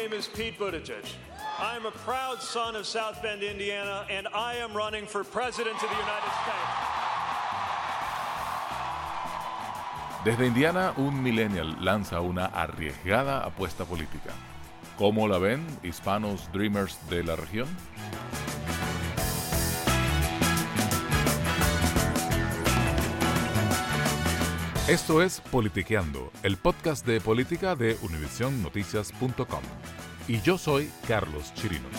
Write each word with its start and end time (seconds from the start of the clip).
Name 0.00 0.14
is 0.14 0.28
Pete 0.28 0.58
Buttigieg. 0.58 1.04
I 1.58 1.76
am 1.76 1.84
a 1.84 1.90
proud 1.90 2.40
son 2.40 2.74
of 2.74 2.86
South 2.86 3.20
Bend, 3.22 3.42
Indiana, 3.42 4.06
and 4.08 4.26
I 4.32 4.54
am 4.54 4.72
running 4.72 5.04
for 5.04 5.22
President 5.24 5.74
of 5.74 5.90
the 5.90 6.00
United 6.08 6.32
States. 6.42 6.70
Desde 10.24 10.46
Indiana, 10.46 10.94
un 10.96 11.22
millennial 11.22 11.76
lanza 11.80 12.20
una 12.22 12.46
arriesgada 12.46 13.44
apuesta 13.44 13.84
política. 13.84 14.32
¿Cómo 14.96 15.28
la 15.28 15.38
ven 15.38 15.66
hispanos 15.82 16.50
dreamers 16.52 16.98
de 17.10 17.22
la 17.22 17.36
región? 17.36 17.68
Esto 24.90 25.22
es 25.22 25.40
Politiqueando, 25.52 26.32
el 26.42 26.56
podcast 26.56 27.06
de 27.06 27.20
política 27.20 27.76
de 27.76 27.96
univisionnoticias.com. 28.02 29.62
Y 30.26 30.40
yo 30.40 30.58
soy 30.58 30.90
Carlos 31.06 31.54
Chirinos. 31.54 31.92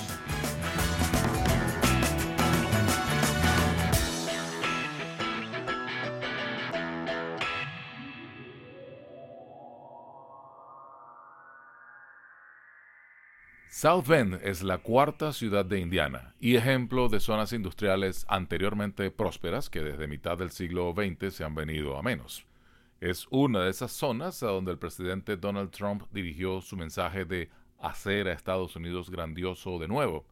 South 13.69 14.06
Bend 14.06 14.41
es 14.44 14.63
la 14.63 14.79
cuarta 14.79 15.31
ciudad 15.31 15.63
de 15.63 15.79
Indiana 15.79 16.35
y 16.41 16.58
ejemplo 16.58 17.08
de 17.08 17.22
zonas 17.22 17.53
industriales 17.53 18.25
anteriormente 18.28 19.12
prósperas 19.12 19.69
que 19.69 19.79
desde 19.79 20.09
mitad 20.09 20.38
del 20.38 20.52
siglo 20.52 20.94
XX 20.94 21.34
se 21.34 21.46
han 21.46 21.56
venido 21.56 21.97
a 21.97 22.03
menos. 22.03 22.51
Es 23.02 23.26
una 23.32 23.64
de 23.64 23.72
esas 23.72 23.92
zonas 23.92 24.44
a 24.44 24.48
donde 24.50 24.72
el 24.72 24.78
presidente 24.78 25.36
Donald 25.36 25.72
Trump 25.72 26.04
dirigió 26.12 26.62
su 26.62 26.78
mensaje 26.78 27.26
de 27.26 27.50
hacer 27.80 28.28
a 28.28 28.34
Estados 28.34 28.76
Unidos 28.76 29.10
grandioso 29.10 29.80
de 29.80 29.88
nuevo. 29.88 30.28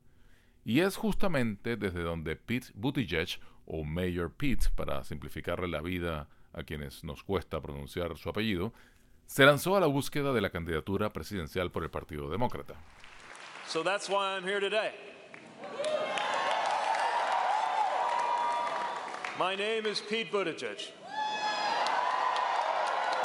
Y 0.63 0.81
es 0.81 0.96
justamente 0.96 1.78
desde 1.78 2.03
donde 2.03 2.35
Pete 2.35 2.68
Buttigieg, 2.75 3.40
o 3.66 3.84
Mayor 3.84 4.31
Pete, 4.35 4.68
para 4.75 5.03
simplificarle 5.03 5.68
la 5.68 5.81
vida 5.81 6.30
a 6.53 6.62
quienes 6.62 7.03
nos 7.03 7.24
cuesta 7.24 7.59
pronunciar 7.59 8.16
su 8.19 8.30
apellido, 8.30 8.72
se 9.25 9.47
lanzó 9.47 9.75
a 9.75 9.80
la 9.80 9.88
búsqueda 9.88 10.31
de 10.31 10.41
la 10.41 10.51
candidatura 10.51 11.12
presidencial 11.12 11.72
por 11.72 11.81
el 11.81 11.90
Partido 11.90 12.30
Demócrata. 12.30 12.75
So 13.66 13.84
that's 13.84 14.07
why 14.07 14.36
I'm 14.36 14.44
here 14.44 14.59
today. 14.59 14.94
My 19.40 19.56
name 19.56 19.90
is 19.90 20.01
Pete 20.01 20.31
Buttigieg. 20.31 20.98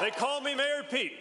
They 0.01 0.11
call 0.11 0.41
me 0.41 0.55
Mayor 0.57 0.83
Pete. 0.91 1.13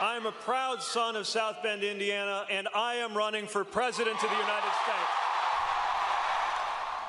I 0.00 0.14
am 0.16 0.26
a 0.26 0.32
proud 0.32 0.80
son 0.80 1.16
of 1.16 1.26
South 1.26 1.60
Bend, 1.62 1.82
Indiana, 1.82 2.44
and 2.48 2.68
I 2.74 2.96
am 2.96 3.16
running 3.16 3.46
for 3.48 3.64
President 3.64 4.14
of 4.14 4.30
the 4.30 4.36
United 4.36 4.72
States. 4.84 5.10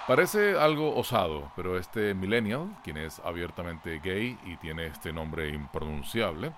Parece 0.07 0.57
algo 0.57 0.95
osado, 0.95 1.51
pero 1.55 1.77
este 1.77 2.13
millennial, 2.15 2.69
quien 2.83 2.97
es 2.97 3.19
abiertamente 3.19 3.99
gay 3.99 4.37
y 4.45 4.55
tiene 4.57 4.87
este 4.87 5.13
nombre 5.13 5.49
impronunciable, 5.49 6.53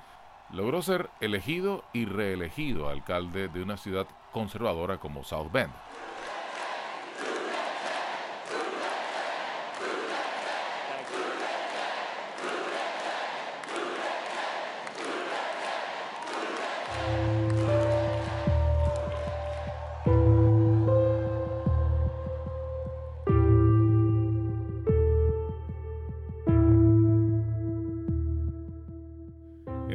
logró 0.52 0.82
ser 0.82 1.10
elegido 1.20 1.84
y 1.92 2.06
reelegido 2.06 2.88
alcalde 2.90 3.50
de 3.50 3.62
una 3.62 3.76
ciudad 3.76 4.08
conservadora 4.32 5.00
como 5.00 5.24
South 5.24 5.52
Bend. 5.52 5.74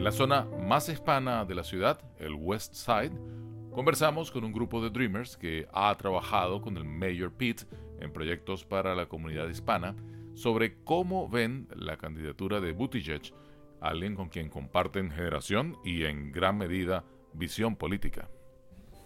En 0.05 0.11
la 0.11 0.12
zona 0.12 0.45
más 0.61 0.91
hispana 0.91 1.47
de 1.47 1.55
la 1.55 1.65
ciudad, 1.65 1.99
el 2.19 2.35
West 2.35 2.75
Side, 2.75 3.12
conversamos 3.73 4.31
con 4.31 4.45
un 4.45 4.53
grupo 4.53 4.83
de 4.83 4.91
Dreamers 4.91 5.39
que 5.39 5.67
ha 5.73 5.97
trabajado 5.97 6.61
con 6.61 6.77
el 6.77 6.85
Mayor 6.85 7.33
Pete 7.33 7.65
en 8.01 8.12
proyectos 8.12 8.67
para 8.67 8.95
la 8.95 9.06
comunidad 9.06 9.49
hispana 9.49 9.97
sobre 10.35 10.77
cómo 10.85 11.27
ven 11.31 11.69
la 11.75 11.97
candidatura 11.97 12.61
de 12.61 12.73
Buttigieg, 12.73 13.33
alguien 13.81 14.15
con 14.15 14.29
quien 14.29 14.51
comparten 14.51 15.11
generación 15.11 15.79
y 15.87 16.05
en 16.05 16.33
gran 16.33 16.59
medida 16.59 17.06
visión 17.33 17.75
política. 17.75 18.29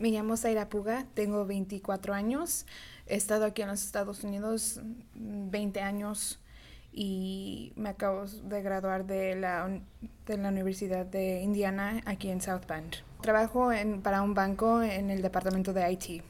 Me 0.00 0.11
llamo 0.11 0.37
Zaira 0.37 0.69
Puga, 0.69 1.06
tengo 1.15 1.47
24 1.47 2.12
años, 2.12 2.67
he 3.06 3.15
estado 3.15 3.45
aquí 3.45 3.62
en 3.62 3.69
los 3.69 3.85
Estados 3.85 4.25
Unidos 4.25 4.81
mm, 5.15 5.49
20 5.50 5.81
años 5.81 6.41
y 6.93 7.73
me 7.76 7.90
acabo 7.90 8.25
de 8.26 8.62
graduar 8.62 9.06
de 9.06 9.37
la, 9.37 9.69
de 10.26 10.37
la 10.38 10.49
Universidad 10.49 11.06
de 11.06 11.43
Indiana 11.43 12.00
aquí 12.06 12.29
en 12.31 12.40
South 12.40 12.62
Bend. 12.69 12.96
Trabajo 13.20 13.73
en- 13.73 14.00
para 14.02 14.23
un 14.23 14.35
banco 14.35 14.82
en 14.82 15.11
el 15.11 15.23
departamento 15.23 15.73
de 15.73 15.90
IT. 15.93 16.23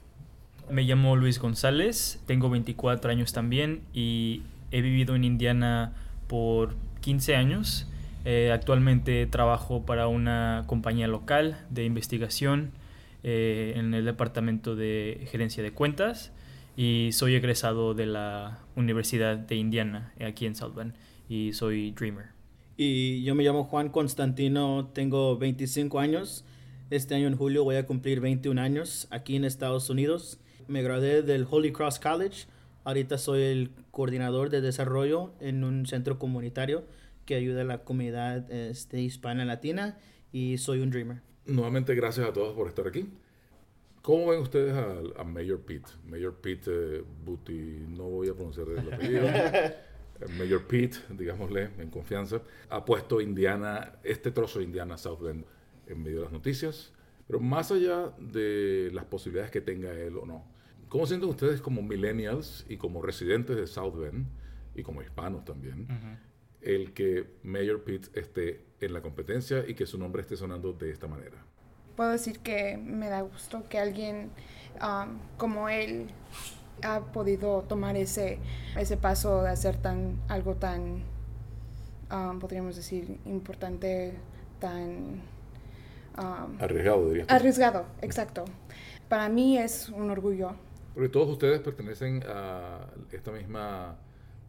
Me 0.70 0.82
llamo 0.82 1.16
Luis 1.16 1.38
González, 1.38 2.20
tengo 2.26 2.50
24 2.50 3.10
años 3.10 3.32
también 3.32 3.81
y 3.94 4.43
he 4.70 4.82
vivido 4.82 5.14
en 5.16 5.25
Indiana 5.25 5.93
por 6.26 6.75
15 7.00 7.37
años. 7.37 7.87
Eh, 8.25 8.50
actualmente 8.52 9.26
trabajo 9.26 9.87
para 9.87 10.08
una 10.08 10.64
compañía 10.66 11.08
local 11.08 11.64
de 11.70 11.84
investigación 11.84 12.72
eh, 13.22 13.72
en 13.76 13.94
el 13.94 14.05
departamento 14.05 14.76
de 14.76 15.26
gerencia 15.31 15.62
de 15.62 15.72
cuentas 15.72 16.32
y 16.78 17.10
soy 17.10 17.34
egresado 17.34 17.92
de 17.92 18.06
la 18.06 18.60
Universidad 18.76 19.36
de 19.36 19.56
Indiana 19.56 20.14
aquí 20.20 20.46
en 20.46 20.54
Bend 20.76 20.94
y 21.28 21.52
soy 21.52 21.90
Dreamer. 21.90 22.26
Y 22.76 23.25
yo 23.25 23.34
me 23.34 23.42
llamo 23.42 23.64
Juan 23.64 23.88
Constantino, 23.88 24.88
tengo 24.94 25.36
25 25.38 25.98
años. 25.98 26.44
Este 26.90 27.16
año 27.16 27.26
en 27.26 27.36
julio 27.36 27.64
voy 27.64 27.75
a 27.75 27.84
cumplir 27.84 28.20
21 28.20 28.60
años 28.60 29.08
aquí 29.10 29.34
en 29.34 29.44
Estados 29.44 29.90
Unidos. 29.90 30.38
Me 30.69 30.80
gradué 30.82 31.22
del 31.22 31.48
Holy 31.50 31.72
Cross 31.72 31.98
College. 31.98 32.46
Ahorita 32.84 33.19
soy 33.19 33.42
el 33.42 33.72
coordinador 33.90 34.48
de 34.48 34.60
desarrollo 34.60 35.32
en 35.40 35.64
un 35.64 35.84
centro 35.84 36.20
comunitario 36.20 36.84
que 37.24 37.34
ayuda 37.34 37.62
a 37.62 37.64
la 37.64 37.78
comunidad 37.82 38.48
este, 38.52 39.00
hispana 39.00 39.44
latina 39.44 39.98
y 40.31 40.58
soy 40.58 40.78
un 40.78 40.90
dreamer. 40.90 41.22
Nuevamente 41.44 41.96
gracias 41.96 42.28
a 42.28 42.32
todos 42.32 42.54
por 42.54 42.69
estar 42.69 42.86
aquí. 42.86 43.08
¿Cómo 44.08 44.28
ven 44.28 44.40
ustedes 44.40 44.75
a, 44.75 45.22
Mayor 45.22 45.60
Pete? 45.60 45.90
Mayor 46.06 46.37
Pete 46.37 46.70
eh, 46.70 47.05
Booty, 47.26 47.84
no 47.90 48.05
voy 48.05 48.31
a 48.31 48.34
pronunciar 48.34 48.66
el 48.70 48.90
apellido. 48.90 49.26
Eh, 50.20 50.26
Mayor 50.37 50.66
Pete, 50.66 50.96
digámosle 51.10 51.70
en 51.78 51.90
confianza, 51.90 52.43
ha 52.70 52.84
puesto 52.84 53.20
Indiana, 53.20 54.00
este 54.02 54.32
trozo 54.32 54.58
de 54.58 54.64
Indiana 54.64 54.99
South 54.99 55.20
Bend 55.20 55.44
en 55.87 56.02
medio 56.02 56.16
de 56.16 56.22
las 56.25 56.32
noticias. 56.32 56.93
Pero 57.26 57.38
más 57.38 57.70
allá 57.70 58.12
de 58.19 58.90
las 58.93 59.05
posibilidades 59.05 59.52
que 59.52 59.60
tenga 59.60 59.93
él 59.93 60.16
o 60.16 60.26
no, 60.26 60.44
¿cómo 60.88 61.06
sienten 61.06 61.28
ustedes 61.28 61.60
como 61.60 61.82
millennials 61.82 62.66
y 62.69 62.78
como 62.78 63.00
residentes 63.00 63.55
de 63.55 63.69
South 63.69 63.94
Bend 63.94 64.26
y 64.75 64.82
como 64.82 65.02
hispanos 65.02 65.44
también, 65.44 65.87
el 66.62 66.94
que 66.94 67.26
Mayor 67.44 67.84
Pete 67.84 68.08
esté 68.19 68.64
en 68.81 68.94
la 68.94 69.02
competencia 69.02 69.64
y 69.69 69.75
que 69.75 69.87
su 69.87 69.99
nombre 69.99 70.22
esté 70.22 70.37
sonando 70.37 70.72
de 70.72 70.90
esta 70.90 71.06
manera? 71.06 71.44
Puedo 71.98 72.12
decir 72.12 72.38
que 72.38 72.76
me 72.76 73.08
da 73.08 73.22
gusto 73.22 73.64
que 73.68 73.76
alguien 73.76 74.30
um, 74.80 75.18
como 75.36 75.68
él 75.68 76.06
ha 76.84 77.00
podido 77.00 77.62
tomar 77.62 77.96
ese, 77.96 78.38
ese 78.76 78.96
paso 78.96 79.42
de 79.42 79.48
hacer 79.48 79.78
tan, 79.78 80.16
algo 80.28 80.54
tan, 80.54 81.02
um, 82.12 82.38
podríamos 82.38 82.76
decir, 82.76 83.18
importante, 83.24 84.14
tan... 84.60 85.22
Um, 86.16 86.62
arriesgado, 86.62 87.08
diría. 87.08 87.24
Arriesgado, 87.26 87.84
exacto. 88.00 88.44
Para 89.08 89.28
mí 89.28 89.58
es 89.58 89.88
un 89.88 90.08
orgullo. 90.08 90.52
Porque 90.94 91.08
todos 91.08 91.28
ustedes 91.28 91.58
pertenecen 91.58 92.22
a 92.28 92.86
esta 93.10 93.32
misma 93.32 93.96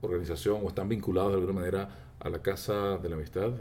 organización 0.01 0.61
o 0.63 0.67
están 0.67 0.87
vinculados 0.87 1.31
de 1.31 1.39
alguna 1.39 1.61
manera 1.61 1.89
a 2.19 2.29
la 2.29 2.43
Casa 2.43 2.99
de 2.99 3.09
la 3.09 3.15
Amistad. 3.15 3.53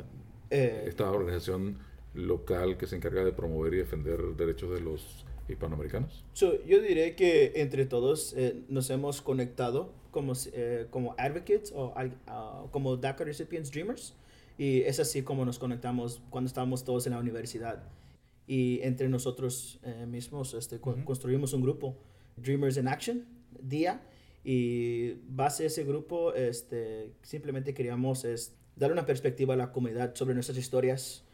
Eh, 0.51 0.85
esta 0.87 1.11
organización 1.11 1.88
local 2.15 2.77
que 2.77 2.87
se 2.87 2.97
encarga 2.97 3.25
de 3.25 3.33
promover 3.33 3.75
y 3.75 3.79
defender 3.79 4.21
derechos 4.37 4.71
de 4.71 4.81
los 4.81 5.25
hispanoamericanos? 5.49 6.25
yo 6.35 6.81
diré 6.81 7.15
que 7.15 7.53
entre 7.57 7.87
todos 7.87 8.35
eh, 8.37 8.63
nos 8.69 8.91
hemos 8.91 9.23
conectado 9.23 9.93
como, 10.11 10.33
eh, 10.53 10.87
como 10.91 11.15
advocates 11.19 11.73
o 11.75 11.89
uh, 11.89 12.71
como 12.71 12.97
DACA 12.97 13.25
Recipients 13.25 13.71
Dreamers. 13.71 14.15
Y 14.57 14.81
es 14.83 14.99
así 14.99 15.23
como 15.23 15.45
nos 15.45 15.59
conectamos 15.59 16.21
cuando 16.31 16.49
estábamos 16.49 16.85
todos 16.85 17.07
en 17.07 17.13
la 17.13 17.21
universidad. 17.21 17.85
Y 18.47 18.81
entre 18.83 19.09
nosotros 19.09 19.79
eh, 19.85 20.07
mismos 20.07 20.55
este, 20.55 20.81
construimos 20.81 21.53
un 21.53 21.63
grupo, 21.63 21.97
Dreamers 22.37 22.77
in 22.77 22.89
Action, 22.89 23.25
DIA. 23.61 24.03
Y 24.45 25.15
base 25.29 25.65
a 25.65 25.67
ese 25.67 25.85
grupo, 25.85 26.33
este, 26.35 27.13
simplemente 27.23 27.75
queríamos 27.75 28.25
es, 28.25 28.57
dar 28.77 28.91
una 28.91 29.05
perspectiva 29.05 29.55
a 29.55 29.57
la 29.57 29.73
comunidad 29.73 30.15
sobre 30.15 30.35
nuestras 30.35 30.57
historias, 30.57 31.25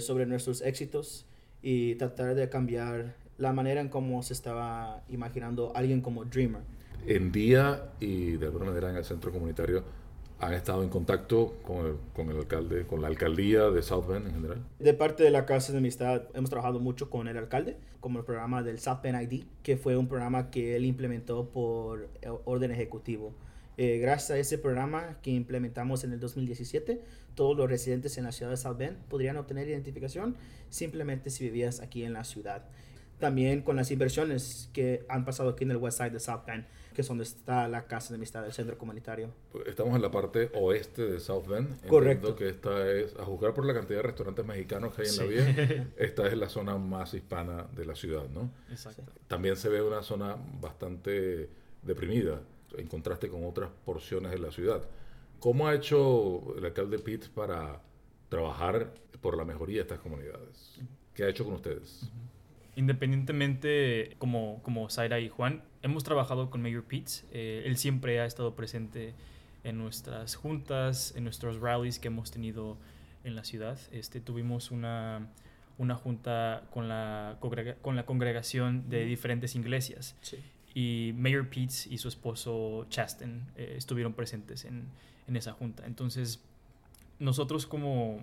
sobre 0.00 0.26
nuestros 0.26 0.62
éxitos 0.62 1.26
y 1.62 1.94
tratar 1.96 2.34
de 2.34 2.48
cambiar 2.48 3.16
la 3.38 3.52
manera 3.52 3.80
en 3.80 3.88
cómo 3.88 4.22
se 4.22 4.32
estaba 4.32 5.02
imaginando 5.08 5.72
alguien 5.74 6.00
como 6.00 6.24
Dreamer. 6.24 6.62
En 7.06 7.32
día 7.32 7.90
y 8.00 8.32
de 8.32 8.46
alguna 8.46 8.66
manera 8.66 8.90
en 8.90 8.96
el 8.96 9.04
centro 9.04 9.32
comunitario 9.32 9.84
han 10.40 10.52
estado 10.52 10.82
en 10.82 10.88
contacto 10.88 11.56
con 11.62 11.86
el, 11.86 11.96
con 12.14 12.30
el 12.30 12.36
alcalde, 12.36 12.86
con 12.86 13.02
la 13.02 13.08
alcaldía 13.08 13.70
de 13.70 13.82
South 13.82 14.06
Bend 14.06 14.26
en 14.26 14.34
general. 14.34 14.64
De 14.78 14.94
parte 14.94 15.24
de 15.24 15.30
la 15.30 15.46
Casa 15.46 15.72
de 15.72 15.78
Amistad 15.78 16.22
hemos 16.34 16.50
trabajado 16.50 16.78
mucho 16.78 17.10
con 17.10 17.26
el 17.26 17.36
alcalde, 17.36 17.76
como 18.00 18.20
el 18.20 18.24
programa 18.24 18.62
del 18.62 18.78
South 18.78 18.98
Bend 19.02 19.20
ID, 19.20 19.44
que 19.62 19.76
fue 19.76 19.96
un 19.96 20.06
programa 20.06 20.50
que 20.50 20.76
él 20.76 20.84
implementó 20.84 21.48
por 21.50 22.08
orden 22.44 22.70
ejecutivo. 22.70 23.32
Eh, 23.76 23.98
gracias 23.98 24.30
a 24.30 24.38
ese 24.38 24.58
programa 24.58 25.18
que 25.22 25.30
implementamos 25.30 26.02
en 26.04 26.12
el 26.12 26.20
2017, 26.20 27.00
todos 27.38 27.56
los 27.56 27.70
residentes 27.70 28.18
en 28.18 28.24
la 28.24 28.32
ciudad 28.32 28.50
de 28.50 28.56
South 28.56 28.76
Bend 28.76 28.96
podrían 29.04 29.36
obtener 29.36 29.68
identificación 29.68 30.36
simplemente 30.70 31.30
si 31.30 31.44
vivías 31.44 31.78
aquí 31.78 32.02
en 32.02 32.12
la 32.12 32.24
ciudad 32.24 32.64
también 33.18 33.62
con 33.62 33.76
las 33.76 33.90
inversiones 33.90 34.70
que 34.72 35.04
han 35.08 35.24
pasado 35.24 35.50
aquí 35.50 35.64
en 35.64 35.72
el 35.72 35.76
west 35.76 35.98
side 35.98 36.10
de 36.10 36.20
South 36.20 36.42
Bend, 36.46 36.64
que 36.94 37.02
es 37.02 37.08
donde 37.08 37.24
está 37.24 37.68
la 37.68 37.86
casa 37.86 38.10
de 38.10 38.16
amistad 38.16 38.42
del 38.42 38.52
centro 38.52 38.78
comunitario. 38.78 39.30
Pues, 39.52 39.66
estamos 39.66 39.94
en 39.96 40.02
la 40.02 40.10
parte 40.10 40.50
oeste 40.54 41.02
de 41.02 41.20
South 41.20 41.46
Bend. 41.46 41.86
Correcto. 41.86 42.36
que 42.36 42.48
esta 42.48 42.90
es, 42.90 43.14
a 43.16 43.24
juzgar 43.24 43.54
por 43.54 43.64
la 43.66 43.74
cantidad 43.74 43.98
de 43.98 44.02
restaurantes 44.02 44.44
mexicanos 44.44 44.94
que 44.94 45.02
hay 45.02 45.08
en 45.08 45.16
la 45.16 45.24
vía, 45.24 45.88
esta 45.96 46.26
es 46.26 46.36
la 46.36 46.48
zona 46.48 46.76
más 46.76 47.14
hispana 47.14 47.66
de 47.74 47.84
la 47.84 47.94
ciudad, 47.94 48.28
¿no? 48.28 48.50
Exacto. 48.70 49.02
También 49.26 49.56
se 49.56 49.68
ve 49.68 49.82
una 49.82 50.02
zona 50.02 50.36
bastante 50.60 51.48
deprimida, 51.82 52.40
en 52.76 52.86
contraste 52.86 53.28
con 53.28 53.44
otras 53.44 53.70
porciones 53.84 54.30
de 54.30 54.38
la 54.38 54.50
ciudad. 54.50 54.82
¿Cómo 55.40 55.68
ha 55.68 55.74
hecho 55.74 56.56
el 56.56 56.64
alcalde 56.64 56.98
Pitt 56.98 57.28
para 57.28 57.80
trabajar 58.28 58.92
por 59.20 59.36
la 59.36 59.44
mejoría 59.44 59.76
de 59.76 59.82
estas 59.82 60.00
comunidades? 60.00 60.80
¿Qué 61.14 61.22
ha 61.22 61.28
hecho 61.28 61.44
con 61.44 61.54
ustedes? 61.54 62.10
Independientemente, 62.74 64.16
como, 64.18 64.60
como 64.62 64.90
Zaira 64.90 65.20
y 65.20 65.28
Juan, 65.28 65.62
hemos 65.82 66.02
trabajado 66.02 66.50
con 66.50 66.60
Mayor 66.60 66.84
Pitts. 66.84 67.24
Eh, 67.30 67.62
él 67.66 67.76
siempre 67.76 68.20
ha 68.20 68.24
estado 68.24 68.56
presente 68.56 69.14
en 69.62 69.78
nuestras 69.78 70.34
juntas, 70.34 71.14
en 71.16 71.22
nuestros 71.22 71.60
rallies 71.60 72.00
que 72.00 72.08
hemos 72.08 72.32
tenido 72.32 72.76
en 73.22 73.36
la 73.36 73.44
ciudad. 73.44 73.78
Este, 73.92 74.20
tuvimos 74.20 74.72
una, 74.72 75.28
una 75.76 75.94
junta 75.94 76.64
con 76.70 76.88
la, 76.88 77.38
con 77.80 77.94
la 77.94 78.06
congregación 78.06 78.88
de 78.88 79.04
diferentes 79.04 79.54
iglesias. 79.54 80.16
Y 80.74 81.12
Mayor 81.16 81.48
Pitts 81.48 81.86
y 81.86 81.98
su 81.98 82.08
esposo 82.08 82.86
Chasten 82.88 83.52
eh, 83.56 83.74
estuvieron 83.76 84.14
presentes 84.14 84.64
en, 84.64 84.88
en, 85.28 85.36
esa 85.36 85.52
junta. 85.52 85.86
Entonces, 85.86 86.40
nosotros 87.18 87.66
como, 87.66 88.20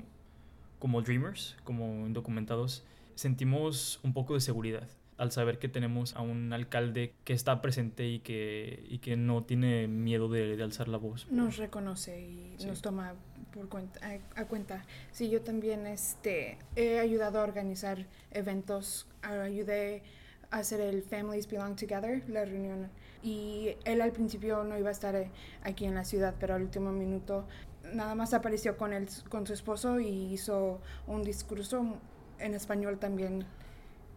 como 0.80 1.02
Dreamers, 1.02 1.56
como 1.64 2.06
indocumentados, 2.06 2.84
sentimos 3.16 4.00
un 4.04 4.14
poco 4.14 4.34
de 4.34 4.42
seguridad 4.42 4.88
al 5.18 5.32
saber 5.32 5.60
que 5.60 5.70
tenemos 5.70 6.16
a 6.16 6.22
un 6.22 6.52
alcalde 6.52 7.14
que 7.24 7.34
está 7.34 7.62
presente 7.62 8.08
y 8.08 8.20
que, 8.20 8.86
y 8.90 8.98
que 8.98 9.16
no 9.16 9.44
tiene 9.44 9.88
miedo 9.88 10.28
de, 10.28 10.62
alzar 10.62 10.88
la 10.88 10.98
voz. 10.98 11.28
Nos 11.32 11.58
reconoce 11.58 12.20
y 12.20 12.58
nos 12.66 12.82
toma 12.82 13.14
por 13.54 13.70
cuenta, 13.70 14.00
a, 14.36 14.46
cuenta. 14.46 14.84
Sí, 15.12 15.30
yo 15.30 15.42
también 15.42 15.88
este, 15.88 16.58
he 16.76 17.00
ayudado 17.00 17.40
a 17.40 17.44
organizar 17.44 18.06
eventos, 18.32 19.08
ayudé 19.22 20.04
hacer 20.52 20.82
el 20.82 21.04
Families 21.04 21.48
Belong 21.48 21.76
Together, 21.76 22.28
la 22.30 22.46
reunión. 22.46 22.90
Y 23.24 23.76
él 23.86 24.02
al 24.02 24.12
principio 24.12 24.64
no 24.64 24.78
iba 24.78 24.90
a 24.90 24.92
estar 24.92 25.16
eh, 25.16 25.32
aquí 25.64 25.86
en 25.86 25.96
la 25.96 26.06
ciudad, 26.06 26.36
pero 26.40 26.56
al 26.56 26.62
último 26.62 26.92
minuto 26.92 27.46
nada 27.94 28.16
más 28.16 28.34
apareció 28.34 28.78
con, 28.78 28.94
él, 28.94 29.08
con 29.30 29.46
su 29.46 29.54
esposo 29.54 30.00
y 30.00 30.34
hizo 30.34 30.80
un 31.08 31.24
discurso 31.24 31.98
en 32.40 32.54
español 32.54 32.98
también 32.98 33.46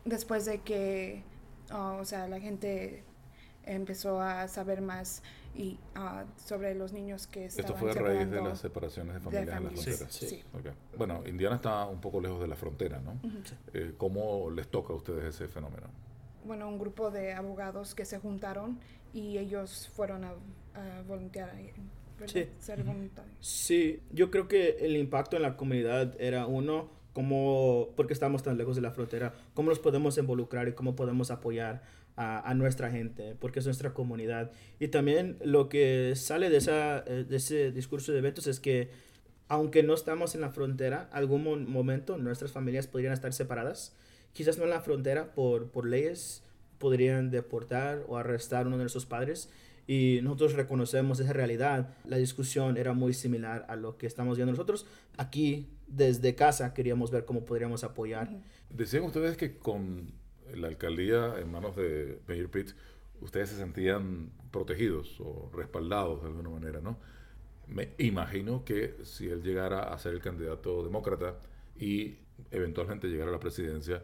después 0.05 0.45
de 0.45 0.61
que, 0.61 1.23
oh, 1.73 1.99
o 2.01 2.05
sea, 2.05 2.29
la 2.29 2.41
gente 2.41 3.05
empezó 3.65 4.21
a 4.21 4.49
saber 4.49 4.81
más 4.81 5.23
y 5.55 5.79
uh, 5.97 6.25
sobre 6.43 6.75
los 6.75 6.93
niños 6.93 7.27
que 7.27 7.47
estaban 7.47 7.73
Esto 7.73 7.79
fue 7.79 7.91
a 7.91 7.95
raíz 7.95 8.31
de 8.31 8.41
las 8.41 8.59
separaciones 8.61 9.15
de 9.15 9.21
familias 9.21 9.57
en 9.57 9.65
las 9.65 9.73
fronteras. 9.73 10.13
Sí, 10.13 10.45
Bueno, 10.97 11.23
Indiana 11.27 11.57
está 11.57 11.85
un 11.87 12.01
poco 12.01 12.21
lejos 12.21 12.41
de 12.41 12.49
la 12.49 12.57
frontera, 12.57 13.01
¿no? 13.01 13.19
Eh, 13.75 13.95
¿Cómo 13.99 14.51
les 14.51 14.69
toca 14.69 14.93
a 14.93 14.97
ustedes 14.97 15.25
ese 15.35 15.49
fenómeno? 15.49 15.89
Bueno, 16.49 16.67
un 16.67 16.79
grupo 16.79 17.11
de 17.11 17.35
abogados 17.35 17.95
que 17.95 18.07
se 18.07 18.19
juntaron 18.19 18.81
y 19.13 19.37
ellos 19.37 19.91
fueron 19.95 20.25
a, 20.25 20.31
a 20.31 21.03
voluntariar. 21.07 21.55
Sí. 22.27 22.47
Ser 22.59 22.83
voluntarios. 22.83 23.37
Sí, 23.39 24.01
yo 24.13 24.31
creo 24.31 24.49
que 24.49 24.79
el 24.81 24.97
impacto 24.97 25.37
en 25.37 25.43
la 25.43 25.59
comunidad 25.59 26.19
era 26.19 26.47
uno, 26.47 26.89
cómo, 27.13 27.91
porque 27.97 28.15
estamos 28.15 28.43
tan 28.43 28.57
lejos 28.57 28.77
de 28.77 28.83
la 28.83 28.93
frontera, 28.93 29.35
cómo 29.53 29.69
nos 29.69 29.79
podemos 29.79 30.17
involucrar 30.17 30.69
y 30.69 30.73
cómo 30.73 30.97
podemos 30.97 31.31
apoyar 31.31 31.83
a, 32.17 32.53
nuestra 32.55 32.91
gente, 32.91 33.37
porque 33.39 33.61
es 33.61 33.67
nuestra 33.67 33.93
comunidad. 33.93 34.51
Y 34.81 34.89
también 34.89 35.37
lo 35.45 35.69
que 35.69 36.15
sale 36.17 36.49
de, 36.49 36.57
esa, 36.57 37.05
eh, 37.07 37.25
de 37.29 37.37
ese 37.37 37.71
discurso 37.73 38.11
de 38.11 38.19
eventos 38.19 38.49
es 38.49 38.59
que 38.59 38.91
aunque 39.47 39.83
no 39.83 39.95
estamos 39.95 40.35
en 40.35 40.41
la 40.41 40.51
frontera, 40.51 41.09
algún 41.13 41.71
momento 41.71 42.19
nuestras 42.19 42.53
familias 42.53 42.87
podrían 42.87 43.13
estar 43.13 43.33
separadas, 43.33 43.95
quizás 44.39 44.57
no 44.57 44.63
en 44.63 44.71
la 44.71 44.81
frontera 44.81 45.35
por, 45.35 45.73
por 45.73 45.85
leyes, 45.85 46.45
podrían 46.79 47.29
deportar 47.29 48.05
o 48.07 48.17
arrestar 48.17 48.63
a 48.63 48.69
uno 48.69 48.77
de 48.77 48.85
nuestros 48.85 49.05
padres 49.05 49.51
y 49.89 50.21
nosotros 50.23 50.53
reconocemos 50.53 51.19
esa 51.19 51.33
realidad. 51.33 51.97
La 52.05 52.19
discusión 52.19 52.77
era 52.77 52.93
muy 52.93 53.15
similar 53.15 53.67
a 53.69 53.75
lo 53.75 53.99
que 53.99 54.07
estamos 54.07 54.37
viendo 54.37 54.53
nosotros. 54.53 54.87
Aquí, 55.17 55.67
desde 55.89 56.37
casa, 56.37 56.73
queríamos 56.73 57.11
ver 57.11 57.25
cómo 57.25 57.45
podríamos 57.45 57.83
apoyar. 57.83 58.31
Decían 58.71 59.03
ustedes 59.03 59.37
que 59.37 59.59
con 59.59 60.13
la 60.55 60.69
alcaldía 60.69 61.35
en 61.41 61.51
manos 61.51 61.75
de 61.75 62.21
Mayor 62.29 62.49
Pitt, 62.49 62.75
ustedes 63.21 63.49
se 63.49 63.57
sentían 63.57 64.31
protegidos 64.53 65.21
o 65.21 65.51
respaldados 65.53 66.23
de 66.23 66.29
alguna 66.29 66.51
manera, 66.51 66.81
¿no? 66.81 66.97
Me 67.67 67.89
imagino 67.99 68.65
que 68.65 68.99
si 69.03 69.27
él 69.27 69.43
llegara 69.43 69.93
a 69.93 69.99
ser 69.99 70.15
el 70.15 70.21
candidato 70.21 70.85
demócrata 70.85 71.41
y 71.77 72.19
eventualmente 72.53 73.09
llegara 73.09 73.31
a 73.31 73.33
la 73.33 73.41
presidencia, 73.41 74.01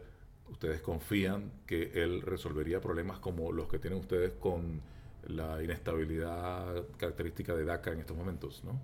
ustedes 0.49 0.81
confían 0.81 1.51
que 1.65 1.91
él 1.93 2.21
resolvería 2.21 2.81
problemas 2.81 3.19
como 3.19 3.51
los 3.51 3.67
que 3.67 3.79
tienen 3.79 3.99
ustedes 3.99 4.33
con 4.39 4.81
la 5.27 5.61
inestabilidad 5.63 6.85
característica 6.97 7.55
de 7.55 7.65
DACA 7.65 7.93
en 7.93 7.99
estos 7.99 8.15
momentos, 8.15 8.63
¿no? 8.63 8.79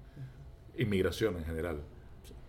Inmigración 0.77 1.37
en 1.37 1.45
general. 1.45 1.81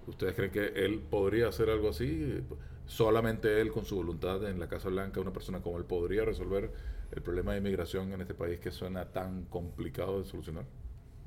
¿Ustedes 0.07 0.35
creen 0.35 0.51
que 0.51 0.67
él 0.85 1.01
podría 1.01 1.49
hacer 1.49 1.71
algo 1.71 1.91
así? 1.91 2.43
Solamente 2.87 3.61
él, 3.61 3.71
con 3.71 3.85
su 3.85 3.97
voluntad 3.97 4.49
en 4.49 4.59
la 4.59 4.69
Casa 4.69 4.89
Blanca, 4.89 5.21
una 5.21 5.33
persona 5.33 5.61
como 5.61 5.79
él, 5.79 5.85
podría 5.85 6.25
resolver 6.25 6.73
el 7.13 7.23
problema 7.23 7.53
de 7.53 7.59
inmigración 7.59 8.13
en 8.13 8.23
este 8.23 8.35
país 8.35 8.59
que 8.59 8.71
suena 8.71 9.13
tan 9.13 9.45
complicado 9.45 10.21
de 10.21 10.25
solucionar. 10.25 10.65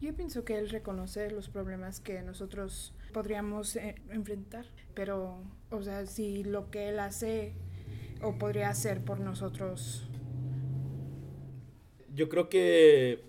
Yo 0.02 0.14
pienso 0.14 0.44
que 0.44 0.58
él 0.58 0.70
reconoce 0.70 1.32
los 1.32 1.50
problemas 1.50 2.02
que 2.02 2.22
nosotros 2.22 2.94
podríamos 3.14 3.76
eh, 3.78 3.96
enfrentar, 4.10 4.66
pero, 4.94 5.42
o 5.70 5.82
sea, 5.82 6.06
si 6.06 6.44
lo 6.44 6.70
que 6.70 6.90
él 6.90 7.00
hace 7.00 7.54
o 8.22 8.38
podría 8.38 8.70
hacer 8.70 9.02
por 9.04 9.20
nosotros 9.20 10.10
yo 12.16 12.30
creo 12.30 12.50
que 12.50 13.20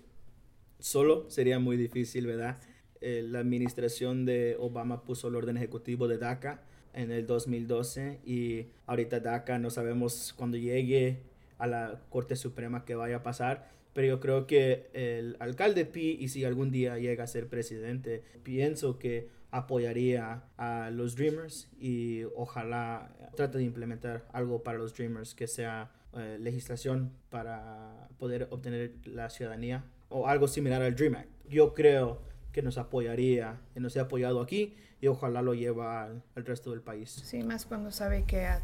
solo 0.79 1.29
sería 1.29 1.59
muy 1.59 1.77
difícil, 1.77 2.25
¿verdad? 2.25 2.57
Eh, 3.01 3.23
la 3.23 3.39
administración 3.39 4.25
de 4.25 4.55
Obama 4.59 5.03
puso 5.03 5.27
el 5.27 5.35
orden 5.35 5.57
ejecutivo 5.57 6.07
de 6.07 6.17
DACA 6.17 6.63
en 6.93 7.11
el 7.11 7.27
2012 7.27 8.21
y 8.25 8.67
ahorita 8.87 9.19
DACA 9.19 9.59
no 9.59 9.69
sabemos 9.69 10.33
cuándo 10.35 10.57
llegue 10.57 11.19
a 11.57 11.67
la 11.67 12.01
Corte 12.09 12.35
Suprema 12.35 12.85
qué 12.85 12.95
vaya 12.95 13.17
a 13.17 13.23
pasar, 13.23 13.69
pero 13.93 14.07
yo 14.07 14.19
creo 14.19 14.47
que 14.47 14.87
el 14.93 15.35
alcalde 15.39 15.85
P, 15.85 15.99
y 15.99 16.29
si 16.29 16.45
algún 16.45 16.71
día 16.71 16.97
llega 16.97 17.25
a 17.25 17.27
ser 17.27 17.47
presidente, 17.47 18.23
pienso 18.43 18.97
que 18.99 19.27
apoyaría 19.51 20.43
a 20.57 20.89
los 20.91 21.15
Dreamers 21.15 21.69
y 21.79 22.23
ojalá 22.35 23.11
trate 23.35 23.59
de 23.59 23.63
implementar 23.63 24.27
algo 24.33 24.63
para 24.63 24.77
los 24.77 24.93
Dreamers 24.93 25.33
que 25.35 25.47
sea 25.47 25.91
eh, 26.13 26.37
legislación 26.39 27.11
para 27.29 28.07
poder 28.17 28.47
obtener 28.51 28.95
la 29.05 29.29
ciudadanía 29.29 29.85
o 30.09 30.27
algo 30.27 30.47
similar 30.47 30.81
al 30.81 30.95
Dream 30.95 31.15
Act. 31.15 31.29
Yo 31.49 31.73
creo 31.73 32.21
que 32.51 32.61
nos 32.61 32.77
apoyaría, 32.77 33.61
que 33.73 33.79
nos 33.79 33.95
ha 33.97 34.01
apoyado 34.01 34.41
aquí 34.41 34.75
y 34.99 35.07
ojalá 35.07 35.41
lo 35.41 35.53
lleva 35.53 36.05
al, 36.05 36.23
resto 36.35 36.71
del 36.71 36.81
país. 36.81 37.11
Sí, 37.11 37.43
más 37.43 37.65
cuando 37.65 37.91
sabe 37.91 38.23
que 38.23 38.45
ha, 38.45 38.61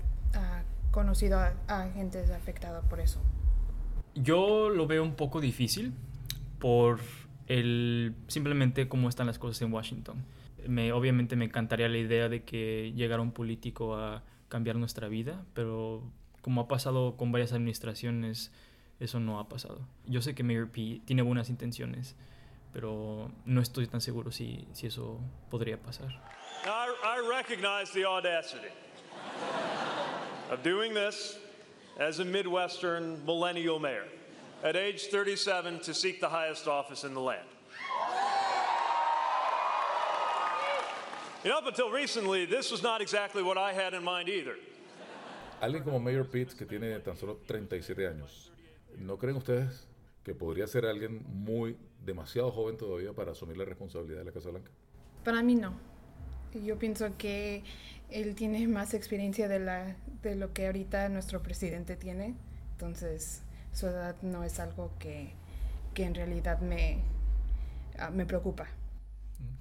conocido 0.92 1.38
a, 1.40 1.54
a 1.68 1.90
gente 1.92 2.20
afectada 2.34 2.82
por 2.82 3.00
eso. 3.00 3.22
Yo 4.16 4.70
lo 4.70 4.88
veo 4.88 5.04
un 5.04 5.16
poco 5.16 5.42
difícil 5.42 5.94
por 6.60 7.00
el 7.48 8.16
simplemente 8.28 8.88
cómo 8.88 9.10
están 9.10 9.28
las 9.28 9.38
cosas 9.38 9.62
en 9.62 9.74
Washington. 9.74 10.24
Me, 10.68 10.92
obviamente 10.92 11.36
me 11.36 11.46
encantaría 11.46 11.90
la 11.90 11.98
idea 11.98 12.30
de 12.30 12.44
que 12.44 12.94
llegara 12.96 13.22
un 13.22 13.32
político 13.32 13.96
a 13.96 14.24
cambiar 14.50 14.76
nuestra 14.76 15.08
vida, 15.08 15.44
pero 15.54 16.04
como 16.42 16.62
ha 16.62 16.68
pasado 16.68 17.18
con 17.18 17.32
varias 17.32 17.54
administraciones, 17.54 18.52
eso 19.00 19.20
no 19.20 19.40
ha 19.40 19.50
pasado. 19.50 19.82
Yo 20.06 20.22
sé 20.22 20.36
que 20.36 20.44
Mayor 20.44 20.70
P 20.70 21.02
tiene 21.06 21.22
buenas 21.22 21.50
intenciones, 21.50 22.16
pero 22.72 23.32
no 23.46 23.62
estoy 23.62 23.88
tan 23.88 24.02
seguro 24.02 24.32
si, 24.32 24.68
si 24.74 24.88
eso 24.88 25.20
podría 25.50 25.78
pasar. 25.82 26.10
I, 26.66 26.94
I 27.04 27.20
recognize 27.28 27.92
the 27.92 28.06
audacity 28.06 28.72
of 30.52 30.64
doing 30.64 30.94
this 30.94 31.38
as 32.00 32.20
a 32.20 32.26
Midwestern 32.26 33.24
millennial 33.26 33.80
mayor 33.80 34.06
at 34.64 34.76
age 34.76 35.08
37 35.12 35.80
to 35.82 35.94
seek 35.94 36.20
the 36.20 36.30
highest 36.30 36.68
office 36.68 37.04
in 37.04 37.14
the 37.14 37.20
land. 37.20 37.48
You 41.44 41.50
know, 41.50 41.58
up 41.58 41.68
until 41.68 41.92
recently, 41.92 42.46
this 42.46 42.72
was 42.72 42.82
not 42.82 43.02
exactly 43.02 43.44
what 43.44 43.58
I 43.58 43.74
had 43.74 43.94
in 43.94 44.02
mind 44.02 44.30
either. 44.30 44.56
Alguien 45.62 45.84
como 45.84 46.00
Mayor 46.00 46.24
Pitts, 46.24 46.56
que 46.56 46.66
tiene 46.66 46.98
tan 47.02 47.18
solo 47.18 47.38
37 47.46 48.08
años, 48.08 48.50
¿no 48.98 49.18
creen 49.18 49.36
ustedes 49.36 49.86
que 50.24 50.34
podría 50.34 50.68
ser 50.68 50.86
alguien 50.86 51.22
muy, 51.28 51.76
demasiado 52.06 52.50
joven 52.50 52.78
todavía 52.78 53.12
para 53.12 53.32
asumir 53.32 53.58
la 53.58 53.66
responsabilidad 53.66 54.20
de 54.20 54.26
la 54.26 54.32
Casa 54.32 54.52
Blanca? 54.52 54.72
Para 55.26 55.44
mí 55.44 55.56
no. 55.56 55.74
Yo 56.54 56.80
pienso 56.80 57.10
que 57.18 57.64
él 58.10 58.36
tiene 58.36 58.66
más 58.70 58.94
experiencia 58.94 59.50
de, 59.50 59.60
la, 59.60 59.98
de 60.22 60.36
lo 60.36 60.54
que 60.54 60.68
ahorita 60.68 61.10
nuestro 61.10 61.44
presidente 61.44 61.98
tiene. 61.98 62.36
Entonces, 62.72 63.42
su 63.74 63.88
edad 63.88 64.16
no 64.22 64.46
es 64.46 64.62
algo 64.62 64.92
que, 64.98 65.34
que 65.94 66.06
en 66.06 66.16
realidad 66.16 66.60
me, 66.62 67.02
ah, 68.00 68.12
me 68.12 68.26
preocupa. 68.26 68.70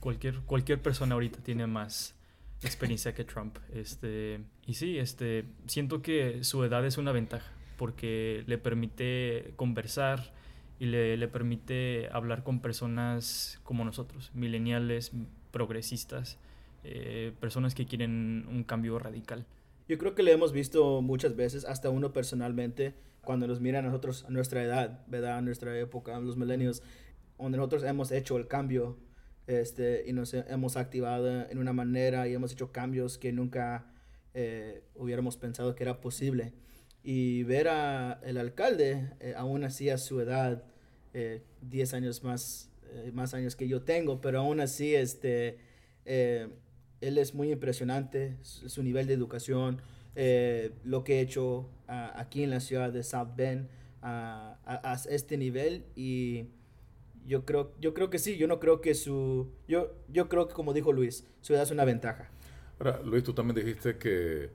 Cualquier, 0.01 0.41
cualquier 0.41 0.81
persona 0.81 1.15
ahorita 1.15 1.41
tiene 1.43 1.67
más 1.67 2.15
experiencia 2.63 3.15
que 3.15 3.25
Trump. 3.25 3.59
Este, 3.73 4.41
y 4.67 4.75
sí, 4.75 4.99
este, 4.99 5.45
siento 5.67 6.03
que 6.03 6.45
su 6.45 6.63
edad 6.65 6.85
es 6.87 6.99
una 6.99 7.13
ventaja 7.13 7.51
porque 7.77 8.45
le 8.47 8.59
permite 8.59 9.55
conversar 9.57 10.33
y 10.79 10.87
le, 10.87 11.17
le 11.17 11.29
permite 11.29 12.09
hablar 12.13 12.45
con 12.45 12.61
personas 12.61 13.61
como 13.65 13.85
nosotros, 13.85 14.31
mileniales, 14.35 15.13
progresistas, 15.51 16.39
eh, 16.85 17.33
personas 17.41 17.75
que 17.75 17.87
quieren 17.87 18.47
un 18.49 18.65
cambio 18.65 18.99
radical. 18.99 19.47
Yo 19.89 19.99
creo 19.99 20.15
que 20.15 20.23
le 20.23 20.33
hemos 20.33 20.53
visto 20.53 21.01
muchas 21.03 21.37
veces, 21.37 21.65
hasta 21.65 21.91
uno 21.91 22.13
personalmente, 22.13 22.95
cuando 23.23 23.47
nos 23.47 23.61
mira 23.61 23.79
a 23.79 23.83
nosotros, 23.83 24.25
a 24.25 24.31
nuestra 24.31 24.63
edad, 24.63 25.05
¿verdad? 25.07 25.39
A 25.39 25.43
nuestra 25.43 25.79
época, 25.79 26.19
los 26.19 26.37
milenios, 26.37 26.83
donde 27.39 27.59
nosotros 27.59 27.85
hemos 27.85 28.11
hecho 28.11 28.37
el 28.37 28.49
cambio 28.49 28.97
este, 29.61 30.05
y 30.07 30.13
nos 30.13 30.35
hemos 30.35 30.77
activado 30.77 31.49
en 31.49 31.59
una 31.59 31.73
manera 31.73 32.29
y 32.29 32.35
hemos 32.35 32.53
hecho 32.53 32.73
cambios 32.73 33.19
que 33.19 33.33
nunca 33.33 33.87
eh, 34.35 34.83
hubiéramos 34.95 35.37
pensado 35.37 35.75
que 35.75 35.85
era 35.85 36.01
posible. 36.01 36.53
Y 37.03 37.43
ver 37.45 37.69
a 37.69 38.21
el 38.25 38.39
alcalde, 38.39 39.11
eh, 39.21 39.35
aún 39.37 39.65
así 39.65 39.91
a 39.91 39.99
su 39.99 40.21
edad, 40.21 40.65
10 41.13 41.93
eh, 41.93 41.97
años 41.97 42.23
más, 42.23 42.71
más 43.13 43.35
años 43.35 43.57
que 43.57 43.69
yo 43.69 43.83
tengo, 43.83 44.21
pero 44.21 44.41
aún 44.41 44.61
así 44.61 44.95
este, 44.95 45.59
él 46.05 47.19
es 47.19 47.35
muy 47.35 47.53
impresionante, 47.53 48.37
su, 48.43 48.83
nivel 48.83 49.07
de 49.07 49.15
educación, 49.15 49.83
lo 50.85 51.05
que 51.05 51.19
he 51.19 51.21
hecho 51.21 51.69
aquí 51.87 52.43
en 52.45 52.51
la 52.51 52.61
ciudad 52.61 52.93
de 52.93 53.03
South 53.03 53.31
Bend 53.37 53.69
a, 54.01 54.59
a 54.65 54.95
este 55.11 55.37
nivel 55.37 55.85
y 55.97 56.47
yo 57.27 57.45
creo, 57.45 57.73
yo 57.81 57.95
creo 57.95 58.11
que 58.11 58.19
sí, 58.19 58.37
yo 58.37 58.47
no 58.47 58.59
creo 58.59 58.81
que 58.81 58.95
su, 58.95 59.49
yo, 59.69 59.93
yo 60.09 60.29
creo 60.29 60.49
que 60.49 60.55
como 60.55 60.73
dijo 60.73 60.93
Luis, 60.93 61.27
su 61.41 61.55
edad 61.55 61.63
es 61.63 61.71
una 61.71 61.85
ventaja. 61.85 62.31
Ahora, 62.79 63.01
Luis, 63.03 63.23
tú 63.23 63.33
también 63.33 63.65
dijiste 63.65 63.97
que 63.97 64.51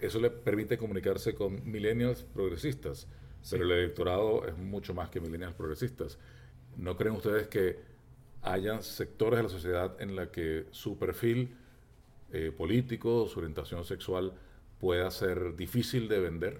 eso 0.00 0.20
le 0.20 0.30
permite 0.30 0.76
comunicarse 0.76 1.34
con 1.34 1.68
millennials 1.70 2.22
progresistas, 2.22 3.08
pero 3.50 3.64
el 3.64 3.70
electorado 3.70 4.46
es 4.46 4.56
mucho 4.58 4.92
más 4.92 5.08
que 5.08 5.20
millennials 5.20 5.54
progresistas. 5.54 6.18
¿No 6.76 6.96
creen 6.96 7.16
ustedes 7.16 7.48
que 7.48 7.78
hayan 8.42 8.82
sectores 8.82 9.38
de 9.38 9.42
la 9.44 9.48
sociedad 9.48 10.00
en 10.00 10.14
la 10.16 10.30
que 10.30 10.66
su 10.70 10.98
perfil 10.98 11.56
eh, 12.32 12.52
político, 12.54 13.26
su 13.26 13.38
orientación 13.38 13.84
sexual 13.84 14.34
pueda 14.78 15.10
ser 15.10 15.56
difícil 15.56 16.08
de 16.08 16.20
vender? 16.20 16.58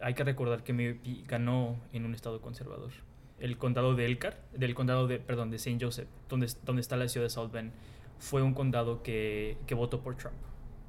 Hay 0.00 0.14
que 0.14 0.24
recordar 0.24 0.62
que 0.64 0.72
me 0.72 1.00
ganó 1.26 1.78
en 1.92 2.06
un 2.06 2.14
estado 2.14 2.40
conservador 2.40 2.92
el 3.40 3.56
condado 3.58 3.94
de 3.94 4.06
Elkhart, 4.06 4.38
del 4.52 4.74
condado 4.74 5.06
de, 5.06 5.18
perdón, 5.18 5.50
de 5.50 5.56
St. 5.56 5.78
Joseph, 5.80 6.08
donde, 6.28 6.52
donde 6.64 6.80
está 6.80 6.96
la 6.96 7.08
ciudad 7.08 7.26
de 7.26 7.30
South 7.30 7.50
Bend, 7.50 7.72
fue 8.18 8.42
un 8.42 8.54
condado 8.54 9.02
que, 9.02 9.56
que 9.66 9.74
votó 9.74 10.00
por 10.02 10.16
Trump 10.16 10.36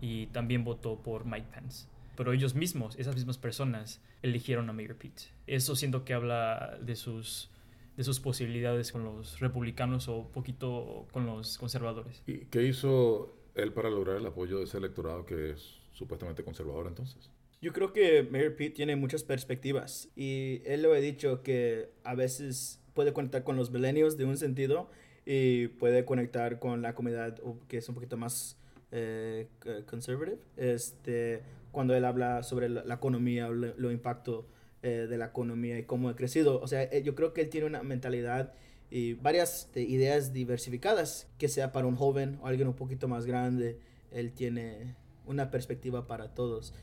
y 0.01 0.27
también 0.27 0.63
votó 0.63 0.97
por 0.97 1.25
Mike 1.25 1.47
Pence. 1.53 1.87
Pero 2.15 2.33
ellos 2.33 2.55
mismos, 2.55 2.97
esas 2.97 3.15
mismas 3.15 3.37
personas, 3.37 4.01
eligieron 4.21 4.69
a 4.69 4.73
Mayor 4.73 4.95
Pete. 4.95 5.23
Eso 5.47 5.75
siento 5.75 6.03
que 6.03 6.13
habla 6.13 6.77
de 6.81 6.95
sus, 6.95 7.49
de 7.95 8.03
sus 8.03 8.19
posibilidades 8.19 8.91
con 8.91 9.03
los 9.03 9.39
republicanos 9.39 10.07
o 10.09 10.27
poquito 10.27 11.07
con 11.11 11.25
los 11.25 11.57
conservadores. 11.57 12.21
¿Y 12.27 12.45
qué 12.45 12.63
hizo 12.63 13.35
él 13.55 13.71
para 13.71 13.89
lograr 13.89 14.17
el 14.17 14.25
apoyo 14.25 14.57
de 14.57 14.65
ese 14.65 14.77
electorado 14.77 15.25
que 15.25 15.51
es 15.51 15.79
supuestamente 15.93 16.43
conservador 16.43 16.87
entonces? 16.87 17.29
Yo 17.61 17.73
creo 17.73 17.91
que 17.91 18.23
Mayor 18.23 18.55
Pete 18.55 18.75
tiene 18.75 18.95
muchas 18.95 19.23
perspectivas 19.23 20.07
y 20.15 20.61
él 20.65 20.81
lo 20.81 20.93
ha 20.93 20.97
dicho 20.97 21.43
que 21.43 21.89
a 22.05 22.15
veces 22.15 22.79
puede 22.93 23.11
conectar 23.11 23.43
con 23.43 23.57
los 23.57 23.69
millennials 23.69 24.15
de 24.15 24.23
un 24.23 24.37
sentido 24.37 24.89
y 25.25 25.67
puede 25.67 26.05
conectar 26.05 26.59
con 26.59 26.81
la 26.81 26.95
comunidad 26.95 27.37
que 27.67 27.77
es 27.77 27.89
un 27.89 27.95
poquito 27.95 28.15
más 28.15 28.57
eh, 28.91 29.47
conservative. 29.89 30.39
Este, 30.55 31.41
cuando 31.71 31.95
él 31.95 32.05
habla 32.05 32.43
sobre 32.43 32.69
la, 32.69 32.93
economía, 32.93 33.49
lo, 33.49 33.73
lo 33.77 33.91
impacto 33.91 34.47
eh, 34.81 35.07
de 35.09 35.17
la 35.17 35.25
economía 35.25 35.77
y 35.77 35.83
cómo 35.83 36.07
ha 36.07 36.15
crecido. 36.15 36.61
O 36.61 36.67
sea, 36.67 36.83
eh, 36.83 37.03
yo 37.03 37.13
creo 37.13 37.33
que 37.33 37.41
él 37.41 37.49
tiene 37.49 37.67
una 37.67 37.83
mentalidad 37.83 38.53
y 38.89 39.15
varias 39.15 39.69
de 39.73 39.81
ideas 39.81 40.31
diversificadas, 40.31 41.27
que 41.37 41.49
sea 41.49 41.73
para 41.73 41.85
un 41.85 41.97
joven 41.97 42.39
o 42.41 42.47
alguien 42.47 42.69
un 42.69 42.75
poquito 42.75 43.09
más 43.09 43.25
grande, 43.25 43.77
él 44.11 44.31
tiene 44.31 44.95
una 45.25 45.51
perspectiva 45.51 46.07
para 46.07 46.33
todos. 46.33 46.73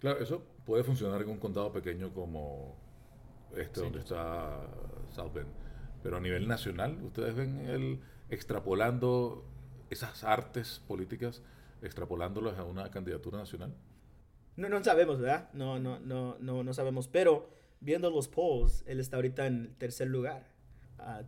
Claro, 0.00 0.20
eso 0.20 0.42
puede 0.64 0.82
funcionar 0.84 1.22
en 1.22 1.28
un 1.28 1.38
condado 1.38 1.72
pequeño 1.72 2.12
como 2.12 2.76
este 3.56 3.80
donde 3.80 4.00
está 4.00 4.60
South 5.12 5.32
Bend, 5.32 5.48
pero 6.02 6.16
a 6.16 6.20
nivel 6.20 6.48
nacional, 6.48 7.02
¿ustedes 7.02 7.34
ven 7.34 7.66
él 7.66 8.00
extrapolando 8.28 9.44
esas 9.90 10.24
artes 10.24 10.82
políticas, 10.86 11.42
extrapolándolas 11.82 12.58
a 12.58 12.64
una 12.64 12.90
candidatura 12.90 13.38
nacional? 13.38 13.74
No, 14.56 14.68
no 14.68 14.82
sabemos, 14.82 15.20
¿verdad? 15.20 15.50
No, 15.52 15.78
no, 15.78 15.98
no, 16.00 16.36
no, 16.38 16.62
no 16.62 16.74
sabemos, 16.74 17.08
pero 17.08 17.50
viendo 17.80 18.10
los 18.10 18.28
polls, 18.28 18.84
él 18.86 19.00
está 19.00 19.16
ahorita 19.16 19.46
en 19.46 19.74
tercer 19.76 20.08
lugar 20.08 20.50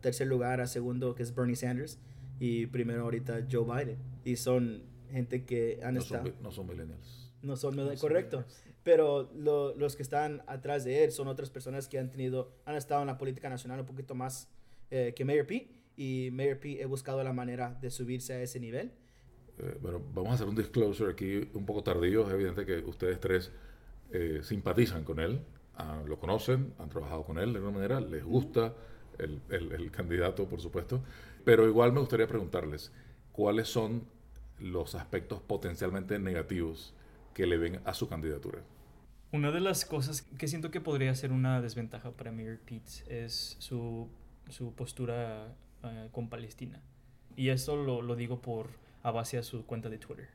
tercer 0.00 0.26
lugar, 0.26 0.60
a 0.60 0.66
segundo, 0.66 1.14
que 1.14 1.22
es 1.22 1.34
Bernie 1.34 1.56
Sanders, 1.56 1.98
y 2.38 2.66
primero 2.66 3.02
ahorita 3.02 3.46
Joe 3.50 3.64
Biden. 3.64 3.98
Y 4.24 4.36
son 4.36 4.82
gente 5.10 5.44
que 5.44 5.80
han 5.82 5.94
no 5.94 6.00
estado... 6.00 6.26
Son, 6.26 6.42
no 6.42 6.50
son 6.50 6.66
millennials. 6.66 7.31
No 7.42 7.56
son, 7.56 7.76
no 7.76 7.94
correcto. 7.96 8.44
Son 8.48 8.72
pero 8.82 9.30
lo, 9.34 9.74
los 9.76 9.96
que 9.96 10.02
están 10.02 10.42
atrás 10.46 10.84
de 10.84 11.04
él 11.04 11.12
son 11.12 11.28
otras 11.28 11.50
personas 11.50 11.88
que 11.88 11.98
han 11.98 12.10
tenido, 12.10 12.52
han 12.64 12.74
estado 12.74 13.02
en 13.02 13.06
la 13.06 13.18
política 13.18 13.48
nacional 13.48 13.80
un 13.80 13.86
poquito 13.86 14.14
más 14.14 14.48
eh, 14.90 15.12
que 15.14 15.24
Mayor 15.24 15.46
Pete. 15.46 15.70
Y 15.96 16.30
Mayor 16.32 16.58
Pete 16.58 16.82
he 16.82 16.86
buscado 16.86 17.22
la 17.22 17.32
manera 17.32 17.78
de 17.80 17.90
subirse 17.90 18.32
a 18.32 18.42
ese 18.42 18.58
nivel. 18.58 18.92
Eh, 19.58 19.78
bueno, 19.80 20.00
vamos 20.14 20.32
a 20.32 20.34
hacer 20.34 20.48
un 20.48 20.56
disclosure 20.56 21.12
aquí 21.12 21.48
un 21.54 21.64
poco 21.64 21.82
tardío. 21.82 22.26
Es 22.26 22.32
evidente 22.32 22.66
que 22.66 22.78
ustedes 22.78 23.20
tres 23.20 23.52
eh, 24.10 24.40
simpatizan 24.42 25.04
con 25.04 25.20
él, 25.20 25.40
ah, 25.76 26.02
lo 26.06 26.18
conocen, 26.18 26.74
han 26.78 26.88
trabajado 26.88 27.22
con 27.24 27.38
él 27.38 27.52
de 27.52 27.58
alguna 27.58 27.78
manera, 27.78 28.00
les 28.00 28.24
gusta 28.24 28.74
el, 29.18 29.40
el, 29.50 29.90
candidato, 29.90 30.48
por 30.48 30.60
supuesto. 30.60 31.02
Pero 31.44 31.68
igual 31.68 31.92
me 31.92 32.00
gustaría 32.00 32.26
preguntarles, 32.26 32.92
¿cuáles 33.30 33.68
son 33.68 34.04
los 34.58 34.94
aspectos 34.94 35.40
potencialmente 35.40 36.18
negativos 36.18 36.94
que 37.34 37.46
le 37.46 37.58
ven 37.58 37.80
a 37.84 37.94
su 37.94 38.08
candidatura? 38.08 38.60
Una 39.32 39.50
de 39.50 39.60
las 39.60 39.84
cosas 39.86 40.22
que 40.22 40.46
siento 40.46 40.70
que 40.70 40.80
podría 40.80 41.14
ser 41.14 41.32
una 41.32 41.62
desventaja 41.62 42.10
para 42.10 42.32
Mayor 42.32 42.58
Pete 42.58 42.92
es 43.08 43.56
su, 43.58 44.08
su 44.50 44.74
postura 44.74 45.54
uh, 45.82 46.10
con 46.10 46.28
Palestina. 46.28 46.80
Y 47.34 47.48
eso 47.48 47.76
lo, 47.76 48.02
lo, 48.02 48.14
digo 48.14 48.42
por 48.42 48.68
a 49.02 49.10
base 49.10 49.38
a 49.38 49.42
su 49.42 49.64
cuenta 49.64 49.88
de 49.88 49.96
Twitter. 49.96 50.28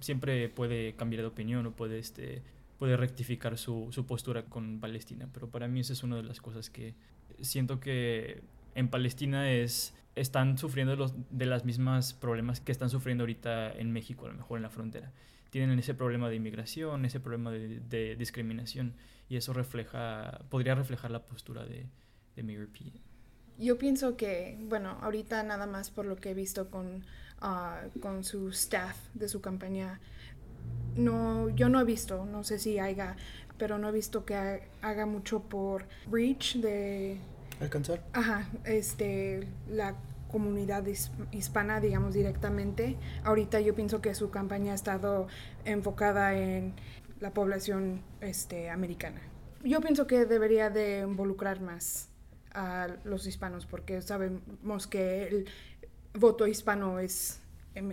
Siempre 0.00 0.48
puede 0.48 0.94
cambiar 0.96 1.22
de 1.22 1.28
opinión 1.28 1.66
o 1.66 1.72
puede, 1.72 2.00
este, 2.00 2.42
puede 2.80 2.96
rectificar 2.96 3.56
su, 3.58 3.88
su 3.92 4.06
postura 4.06 4.44
con 4.46 4.80
Palestina, 4.80 5.28
pero 5.32 5.48
para 5.48 5.68
mí 5.68 5.78
esa 5.78 5.92
es 5.92 6.02
una 6.02 6.16
de 6.16 6.24
las 6.24 6.40
cosas 6.40 6.68
que 6.68 6.94
siento 7.40 7.78
que 7.78 8.42
en 8.74 8.88
Palestina 8.88 9.52
es, 9.52 9.94
están 10.16 10.58
sufriendo 10.58 10.96
los, 10.96 11.14
de 11.30 11.46
las 11.46 11.64
mismas 11.64 12.12
problemas 12.12 12.60
que 12.60 12.72
están 12.72 12.90
sufriendo 12.90 13.22
ahorita 13.22 13.72
en 13.72 13.92
México, 13.92 14.26
a 14.26 14.30
lo 14.30 14.34
mejor 14.34 14.58
en 14.58 14.62
la 14.62 14.70
frontera. 14.70 15.12
Tienen 15.52 15.78
ese 15.78 15.92
problema 15.92 16.30
de 16.30 16.36
inmigración, 16.36 17.04
ese 17.04 17.20
problema 17.20 17.50
de, 17.50 17.80
de 17.80 18.16
discriminación, 18.16 18.94
y 19.28 19.36
eso 19.36 19.52
refleja, 19.52 20.40
podría 20.48 20.74
reflejar 20.74 21.10
la 21.10 21.26
postura 21.26 21.66
de, 21.66 21.90
de 22.34 22.42
Mayor 22.42 22.68
P. 22.68 22.90
Yo 23.58 23.76
pienso 23.76 24.16
que, 24.16 24.56
bueno, 24.70 24.96
ahorita 25.02 25.42
nada 25.42 25.66
más 25.66 25.90
por 25.90 26.06
lo 26.06 26.16
que 26.16 26.30
he 26.30 26.34
visto 26.34 26.70
con, 26.70 27.04
uh, 27.42 28.00
con 28.00 28.24
su 28.24 28.48
staff 28.48 28.96
de 29.12 29.28
su 29.28 29.42
campaña, 29.42 30.00
no, 30.96 31.50
yo 31.50 31.68
no 31.68 31.82
he 31.82 31.84
visto, 31.84 32.24
no 32.24 32.44
sé 32.44 32.58
si 32.58 32.78
haya, 32.78 33.16
pero 33.58 33.76
no 33.76 33.90
he 33.90 33.92
visto 33.92 34.24
que 34.24 34.62
haga 34.80 35.04
mucho 35.04 35.42
por 35.42 35.86
reach 36.10 36.56
de 36.56 37.18
alcanzar. 37.60 38.02
Ajá, 38.14 38.48
este, 38.64 39.46
la 39.68 39.96
comunidad 40.32 40.84
hispana, 41.30 41.80
digamos 41.80 42.14
directamente. 42.14 42.96
Ahorita 43.22 43.60
yo 43.60 43.74
pienso 43.74 44.00
que 44.00 44.14
su 44.14 44.30
campaña 44.30 44.72
ha 44.72 44.74
estado 44.74 45.28
enfocada 45.64 46.34
en 46.34 46.74
la 47.20 47.32
población 47.32 48.00
este, 48.20 48.70
americana. 48.70 49.20
Yo 49.62 49.80
pienso 49.80 50.08
que 50.08 50.24
debería 50.24 50.70
de 50.70 51.00
involucrar 51.00 51.60
más 51.60 52.08
a 52.52 52.88
los 53.04 53.26
hispanos 53.26 53.66
porque 53.66 54.02
sabemos 54.02 54.86
que 54.88 55.28
el 55.28 55.48
voto 56.14 56.46
hispano 56.46 56.98
es 56.98 57.40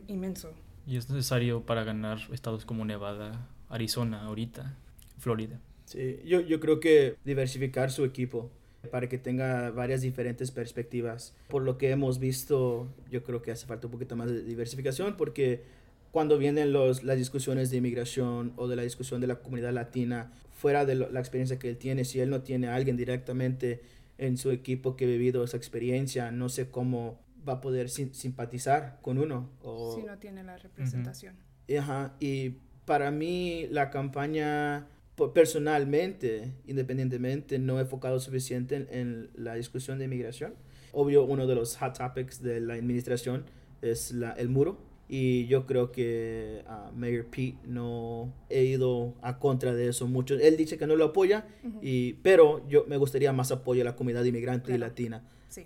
inmenso. 0.07 0.51
Y 0.87 0.97
es 0.97 1.09
necesario 1.09 1.61
para 1.65 1.83
ganar 1.83 2.19
estados 2.31 2.65
como 2.65 2.85
Nevada, 2.85 3.47
Arizona 3.69 4.23
ahorita, 4.23 4.75
Florida. 5.19 5.59
Sí, 5.85 6.19
yo, 6.25 6.41
yo 6.41 6.59
creo 6.59 6.79
que 6.79 7.15
diversificar 7.23 7.91
su 7.91 8.05
equipo 8.05 8.49
para 8.91 9.09
que 9.09 9.17
tenga 9.17 9.71
varias 9.71 10.01
diferentes 10.01 10.51
perspectivas. 10.51 11.33
Por 11.47 11.63
lo 11.63 11.77
que 11.77 11.91
hemos 11.91 12.19
visto, 12.19 12.87
yo 13.09 13.23
creo 13.23 13.41
que 13.41 13.51
hace 13.51 13.65
falta 13.65 13.87
un 13.87 13.91
poquito 13.91 14.15
más 14.15 14.29
de 14.29 14.43
diversificación 14.43 15.17
porque 15.17 15.63
cuando 16.11 16.37
vienen 16.37 16.73
los, 16.73 17.03
las 17.03 17.17
discusiones 17.17 17.69
de 17.69 17.77
inmigración 17.77 18.53
o 18.55 18.67
de 18.67 18.75
la 18.75 18.81
discusión 18.81 19.21
de 19.21 19.27
la 19.27 19.35
comunidad 19.35 19.73
latina, 19.73 20.31
fuera 20.51 20.85
de 20.85 20.95
la 20.95 21.19
experiencia 21.19 21.59
que 21.59 21.69
él 21.69 21.77
tiene, 21.77 22.03
si 22.03 22.19
él 22.19 22.29
no 22.29 22.41
tiene 22.41 22.67
a 22.67 22.75
alguien 22.75 22.97
directamente 22.97 23.81
en 24.17 24.37
su 24.37 24.51
equipo 24.51 24.95
que 24.95 25.05
ha 25.05 25.07
vivido 25.07 25.43
esa 25.43 25.57
experiencia, 25.57 26.31
no 26.31 26.49
sé 26.49 26.69
cómo 26.69 27.19
va 27.47 27.53
a 27.53 27.61
poder 27.61 27.89
simpatizar 27.89 28.99
con 29.01 29.17
uno. 29.17 29.49
O... 29.61 29.95
Si 29.95 30.03
no 30.03 30.17
tiene 30.17 30.43
la 30.43 30.57
representación. 30.57 31.35
Ajá, 31.77 32.15
y 32.19 32.55
para 32.85 33.11
mí 33.11 33.67
la 33.69 33.89
campaña 33.89 34.87
personalmente, 35.33 36.53
independientemente, 36.65 37.59
no 37.59 37.77
he 37.77 37.81
enfocado 37.81 38.19
suficiente 38.19 38.87
en, 38.89 39.29
la 39.35 39.55
discusión 39.55 39.99
de 39.99 40.05
inmigración. 40.05 40.53
Obvio, 40.91 41.23
uno 41.23 41.45
de 41.45 41.55
los 41.55 41.77
hot 41.77 41.97
topics 41.97 42.41
de 42.41 42.59
la 42.61 42.73
administración 42.75 43.45
es 43.81 44.11
la, 44.11 44.31
el 44.31 44.49
muro. 44.49 44.77
Y 45.11 45.47
yo 45.47 45.65
creo 45.65 45.91
que 45.91 46.63
uh, 46.67 46.95
Mayor 46.95 47.25
Pete 47.25 47.57
no 47.65 48.31
he 48.47 48.63
ido 48.63 49.15
a 49.21 49.39
contra 49.39 49.73
de 49.73 49.89
eso 49.89 50.07
mucho. 50.07 50.35
Él 50.35 50.55
dice 50.55 50.77
que 50.77 50.85
no 50.85 50.95
lo 50.95 51.05
apoya, 51.05 51.47
y, 51.81 52.13
pero 52.21 52.67
yo 52.69 52.85
me 52.87 52.97
gustaría 52.97 53.33
más 53.33 53.51
apoyo 53.51 53.81
a 53.81 53.85
la 53.85 53.95
comunidad 53.95 54.23
inmigrante 54.23 54.71
y 54.71 54.77
latina. 54.77 55.27
Sí. 55.47 55.65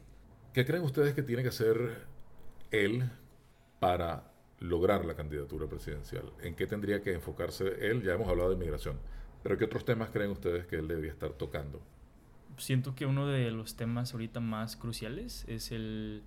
¿Qué 0.54 0.66
creen 0.66 0.84
ustedes 0.84 1.14
que 1.14 1.24
tiene 1.24 1.44
que 1.44 1.50
hacer 1.50 1.78
él 2.72 3.04
para 3.82 4.32
lograr 4.60 5.04
la 5.04 5.14
candidatura 5.14 5.68
presidencial? 5.68 6.32
¿En 6.42 6.56
qué 6.56 6.66
tendría 6.66 7.02
que 7.02 7.12
enfocarse 7.12 7.66
él? 7.82 8.02
Ya 8.02 8.14
hemos 8.14 8.30
hablado 8.30 8.50
de 8.50 8.56
inmigración 8.56 8.98
pero 9.44 9.58
¿qué 9.58 9.66
otros 9.66 9.86
temas 9.86 10.10
creen 10.10 10.32
ustedes 10.32 10.66
que 10.66 10.78
él 10.78 10.88
debería 10.88 11.12
estar 11.12 11.32
tocando? 11.34 11.82
Siento 12.58 12.96
que 12.96 13.06
uno 13.06 13.28
de 13.28 13.52
los 13.52 13.76
temas 13.76 14.14
ahorita 14.14 14.40
más 14.40 14.76
cruciales 14.76 15.46
es 15.48 15.72
el, 15.72 16.22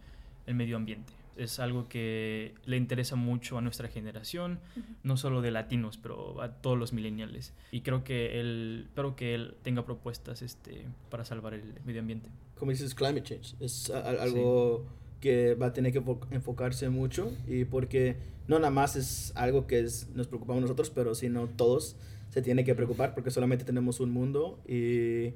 el 0.47 0.55
medio 0.55 0.77
ambiente. 0.77 1.13
Es 1.37 1.59
algo 1.61 1.89
que 1.89 2.55
le 2.65 2.77
interesa 2.77 3.15
mucho 3.15 3.59
a 3.59 3.61
nuestra 3.61 3.89
generación, 3.89 4.59
no 5.03 5.19
solo 5.19 5.43
de 5.43 5.51
latinos, 5.51 5.99
pero 5.99 6.41
a 6.41 6.51
todos 6.51 6.79
los 6.79 6.95
millennials. 6.95 7.53
Y 7.71 7.83
creo 7.83 8.05
que 8.05 8.41
él, 8.41 8.85
espero 8.87 9.17
que 9.17 9.35
él 9.35 9.55
tenga 9.63 9.85
propuestas 9.85 10.41
este, 10.41 10.87
para 11.11 11.27
salvar 11.27 11.53
el 11.53 11.75
medio 11.85 12.01
ambiente. 12.01 12.31
Como 12.59 12.71
dices, 12.71 12.95
climate 12.95 13.23
change. 13.23 13.55
Es 13.61 13.91
algo 13.91 14.87
que 15.21 15.55
va 15.55 15.67
a 15.67 15.73
tener 15.75 15.93
que 15.93 16.03
enfocarse 16.31 16.89
mucho 16.89 17.31
y 17.47 17.65
porque 17.67 18.17
no 18.49 18.59
nada 18.59 18.71
más 18.71 18.97
es 18.97 19.33
algo 19.35 19.67
que 19.67 19.81
es, 19.81 20.09
nos 20.15 20.29
preocupamos 20.29 20.63
nosotros, 20.63 20.91
pero 20.91 21.15
sino 21.15 21.49
todos 21.49 21.97
se 22.37 22.43
tiene 22.43 22.65
que 22.65 22.75
preocupar 22.75 23.15
porque 23.15 23.31
solamente 23.31 23.65
tenemos 23.65 23.99
un 23.99 24.11
mundo 24.11 24.61
y 24.69 25.33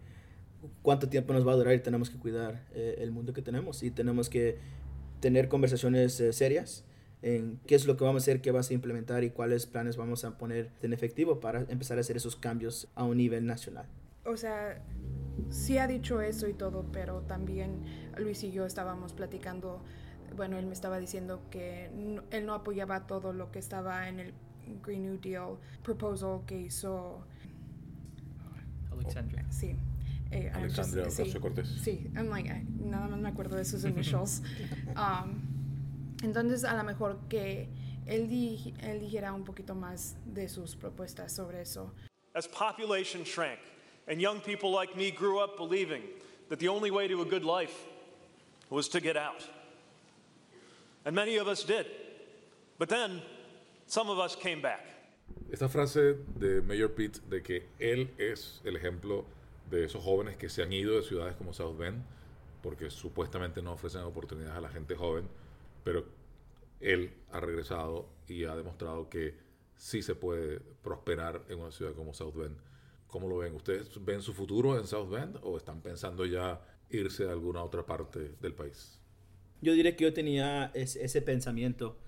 cuánto 0.82 1.08
tiempo 1.08 1.32
nos 1.32 1.48
va 1.48 1.52
a 1.52 1.56
durar 1.56 1.72
y 1.72 1.78
tenemos 1.78 2.10
que 2.10 2.18
cuidar 2.18 2.66
eh, 2.74 2.96
el 2.98 3.10
mundo 3.10 3.32
que 3.32 3.40
tenemos 3.40 3.82
y 3.82 3.90
tenemos 3.90 4.28
que 4.28 4.58
tener 5.20 5.48
conversaciones 5.48 6.20
eh, 6.20 6.34
serias 6.34 6.84
en 7.22 7.58
qué 7.66 7.74
es 7.74 7.86
lo 7.86 7.96
que 7.96 8.04
vamos 8.04 8.20
a 8.20 8.24
hacer, 8.24 8.42
qué 8.42 8.50
vas 8.50 8.68
a 8.68 8.74
implementar 8.74 9.24
y 9.24 9.30
cuáles 9.30 9.64
planes 9.64 9.96
vamos 9.96 10.26
a 10.26 10.36
poner 10.36 10.72
en 10.82 10.92
efectivo 10.92 11.40
para 11.40 11.60
empezar 11.70 11.96
a 11.96 12.02
hacer 12.02 12.18
esos 12.18 12.36
cambios 12.36 12.86
a 12.94 13.04
un 13.04 13.16
nivel 13.16 13.46
nacional. 13.46 13.86
O 14.26 14.36
sea, 14.36 14.82
sí 15.48 15.78
ha 15.78 15.86
dicho 15.86 16.20
eso 16.20 16.48
y 16.48 16.52
todo, 16.52 16.84
pero 16.92 17.22
también 17.22 17.82
Luis 18.18 18.44
y 18.44 18.52
yo 18.52 18.66
estábamos 18.66 19.14
platicando, 19.14 19.80
bueno, 20.36 20.58
él 20.58 20.66
me 20.66 20.74
estaba 20.74 20.98
diciendo 20.98 21.40
que 21.50 21.86
él 22.30 22.44
no 22.44 22.52
apoyaba 22.52 23.06
todo 23.06 23.32
lo 23.32 23.50
que 23.50 23.58
estaba 23.58 24.06
en 24.10 24.20
el 24.20 24.34
Green 24.82 25.02
New 25.02 25.16
Deal 25.18 25.58
proposal 25.82 26.42
que 26.46 26.56
hizo 26.56 27.22
Alexandria. 28.92 29.44
Sí. 29.50 29.76
Eh, 30.30 30.50
Alexandria 30.54 31.04
Ocasio 31.04 31.40
Cortés. 31.40 31.68
Sí, 31.82 32.10
I'm 32.16 32.28
like, 32.28 32.48
nada 32.78 33.08
más 33.08 33.18
me 33.18 33.28
acuerdo 33.28 33.56
de 33.56 33.64
sus 33.64 33.84
initials. 33.84 34.42
um, 34.96 35.40
entonces, 36.22 36.64
a 36.64 36.76
lo 36.76 36.84
mejor 36.84 37.18
que 37.28 37.68
él, 38.06 38.28
di 38.28 38.74
él 38.80 39.00
dijera 39.00 39.32
un 39.32 39.44
poquito 39.44 39.74
más 39.74 40.14
de 40.24 40.48
sus 40.48 40.76
propuestas 40.76 41.32
sobre 41.32 41.60
eso. 41.60 41.90
As 42.34 42.46
population 42.46 43.24
shrank 43.24 43.58
and 44.06 44.20
young 44.20 44.40
people 44.40 44.70
like 44.70 44.96
me 44.96 45.10
grew 45.10 45.40
up 45.40 45.56
believing 45.56 46.02
that 46.48 46.58
the 46.58 46.68
only 46.68 46.90
way 46.90 47.08
to 47.08 47.22
a 47.22 47.24
good 47.24 47.44
life 47.44 47.86
was 48.68 48.88
to 48.88 49.00
get 49.00 49.16
out. 49.16 49.48
And 51.04 51.14
many 51.14 51.38
of 51.38 51.48
us 51.48 51.64
did. 51.64 51.86
But 52.78 52.88
then 52.88 53.22
Some 53.90 54.08
of 54.08 54.24
us 54.24 54.36
came 54.36 54.62
back. 54.62 54.86
Esta 55.50 55.68
frase 55.68 56.14
de 56.38 56.62
Mayor 56.62 56.94
Pitt 56.94 57.16
de 57.28 57.42
que 57.42 57.66
él 57.80 58.08
es 58.18 58.60
el 58.64 58.76
ejemplo 58.76 59.26
de 59.68 59.84
esos 59.84 60.00
jóvenes 60.04 60.36
que 60.36 60.48
se 60.48 60.62
han 60.62 60.72
ido 60.72 60.94
de 60.94 61.02
ciudades 61.02 61.34
como 61.34 61.52
South 61.52 61.76
Bend, 61.76 62.04
porque 62.62 62.88
supuestamente 62.88 63.62
no 63.62 63.72
ofrecen 63.72 64.02
oportunidades 64.02 64.56
a 64.56 64.60
la 64.60 64.68
gente 64.68 64.94
joven, 64.94 65.26
pero 65.82 66.04
él 66.78 67.10
ha 67.32 67.40
regresado 67.40 68.08
y 68.28 68.44
ha 68.44 68.54
demostrado 68.54 69.08
que 69.08 69.34
sí 69.74 70.02
se 70.02 70.14
puede 70.14 70.60
prosperar 70.60 71.42
en 71.48 71.58
una 71.58 71.72
ciudad 71.72 71.92
como 71.94 72.14
South 72.14 72.36
Bend. 72.36 72.58
¿Cómo 73.08 73.28
lo 73.28 73.38
ven? 73.38 73.56
¿Ustedes 73.56 73.90
ven 74.04 74.22
su 74.22 74.32
futuro 74.32 74.78
en 74.78 74.86
South 74.86 75.10
Bend 75.10 75.40
o 75.42 75.56
están 75.56 75.80
pensando 75.80 76.24
ya 76.26 76.60
irse 76.90 77.28
a 77.28 77.32
alguna 77.32 77.64
otra 77.64 77.84
parte 77.84 78.36
del 78.40 78.54
país? 78.54 79.00
Yo 79.60 79.72
diré 79.72 79.96
que 79.96 80.04
yo 80.04 80.12
tenía 80.12 80.70
ese, 80.74 81.22
pensamiento. 81.22 81.98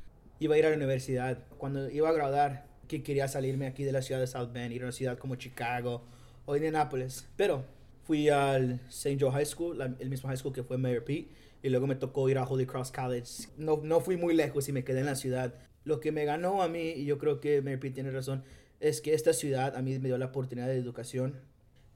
Iba 0.40 0.55
a 0.55 0.59
ir 0.59 0.66
a 0.66 0.71
la 0.71 0.77
universidad. 0.77 1.38
Cuando 1.59 1.88
iba 1.90 2.09
a 2.09 2.12
graduar, 2.12 2.66
que 2.88 3.03
quería 3.03 3.29
salirme 3.29 3.66
aquí 3.66 3.85
de 3.85 3.92
la 3.92 4.03
ciudad 4.03 4.21
de 4.21 4.27
South 4.27 4.53
Bend, 4.53 4.73
ir 4.73 4.83
a 4.83 4.87
una 4.87 4.92
ciudad 4.92 5.18
como 5.18 5.37
Chicago 5.37 6.03
o 6.45 6.57
Indianapolis. 6.57 7.27
Pero 7.37 7.64
fui 8.05 8.29
al 8.29 8.81
St. 8.88 9.16
Joe 9.18 9.31
High 9.31 9.47
School, 9.47 9.81
el 9.99 10.11
mismo 10.11 10.29
high 10.29 10.37
school 10.37 10.53
que 10.53 10.62
fue 10.62 10.77
Mayor 10.79 11.05
Pete, 11.05 11.29
y 11.62 11.68
luego 11.68 11.87
me 11.87 11.95
tocó 11.95 12.29
ir 12.29 12.38
a 12.38 12.45
Holy 12.45 12.66
Cross 12.66 12.92
College. 12.92 13.49
No, 13.57 13.81
no 13.83 14.01
fui 14.01 14.16
muy 14.16 14.35
lejos 14.35 14.68
y 14.68 14.73
me 14.73 14.85
quedé 14.85 15.01
en 15.01 15.07
la 15.07 15.14
ciudad. 15.14 15.55
Lo 15.85 16.01
que 16.01 16.12
me 16.12 16.25
ganó 16.25 16.62
a 16.62 16.68
mí, 16.68 16.90
y 16.90 17.05
yo 17.05 17.18
creo 17.18 17.40
que 17.40 17.62
Mayor 17.62 17.81
Pete 17.81 17.95
tiene 17.95 18.11
razón, 18.11 18.45
es 18.81 19.01
que 19.01 19.14
esta 19.14 19.33
ciudad 19.33 19.77
a 19.77 19.83
mí 19.83 19.99
me 19.99 20.09
dio 20.09 20.18
la 20.18 20.27
oportunidad 20.27 20.66
de 20.66 20.77
educación. 20.77 21.37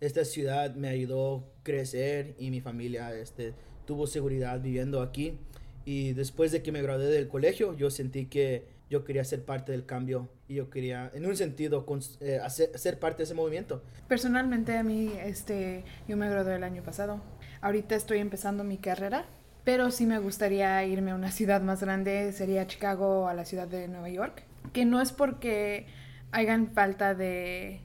Esta 0.00 0.24
ciudad 0.24 0.74
me 0.76 0.88
ayudó 0.88 1.38
a 1.38 1.62
crecer 1.64 2.36
y 2.38 2.50
mi 2.50 2.60
familia 2.60 3.14
este, 3.14 3.54
tuvo 3.86 4.06
seguridad 4.06 4.60
viviendo 4.60 5.02
aquí. 5.02 5.38
Y 5.86 6.14
después 6.14 6.50
de 6.50 6.62
que 6.62 6.72
me 6.72 6.82
gradué 6.82 7.06
del 7.06 7.28
colegio, 7.28 7.72
yo 7.74 7.90
sentí 7.90 8.26
que 8.26 8.66
yo 8.90 9.04
quería 9.04 9.24
ser 9.24 9.44
parte 9.44 9.70
del 9.70 9.86
cambio 9.86 10.28
y 10.48 10.54
yo 10.54 10.68
quería, 10.68 11.12
en 11.14 11.26
un 11.26 11.36
sentido, 11.36 11.86
eh, 12.20 12.40
hacer, 12.42 12.76
ser 12.76 12.98
parte 12.98 13.18
de 13.18 13.24
ese 13.24 13.34
movimiento. 13.34 13.82
Personalmente 14.08 14.76
a 14.76 14.82
mí, 14.82 15.12
este, 15.24 15.84
yo 16.08 16.16
me 16.16 16.28
gradué 16.28 16.56
el 16.56 16.64
año 16.64 16.82
pasado. 16.82 17.20
Ahorita 17.60 17.94
estoy 17.94 18.18
empezando 18.18 18.64
mi 18.64 18.78
carrera, 18.78 19.26
pero 19.62 19.92
sí 19.92 20.06
me 20.06 20.18
gustaría 20.18 20.84
irme 20.84 21.12
a 21.12 21.14
una 21.14 21.30
ciudad 21.30 21.62
más 21.62 21.80
grande, 21.80 22.32
sería 22.32 22.66
Chicago 22.66 23.22
o 23.22 23.28
a 23.28 23.34
la 23.34 23.44
ciudad 23.44 23.68
de 23.68 23.86
Nueva 23.86 24.08
York, 24.08 24.42
que 24.72 24.84
no 24.84 25.00
es 25.00 25.12
porque 25.12 25.86
hagan 26.32 26.72
falta 26.72 27.14
de, 27.14 27.80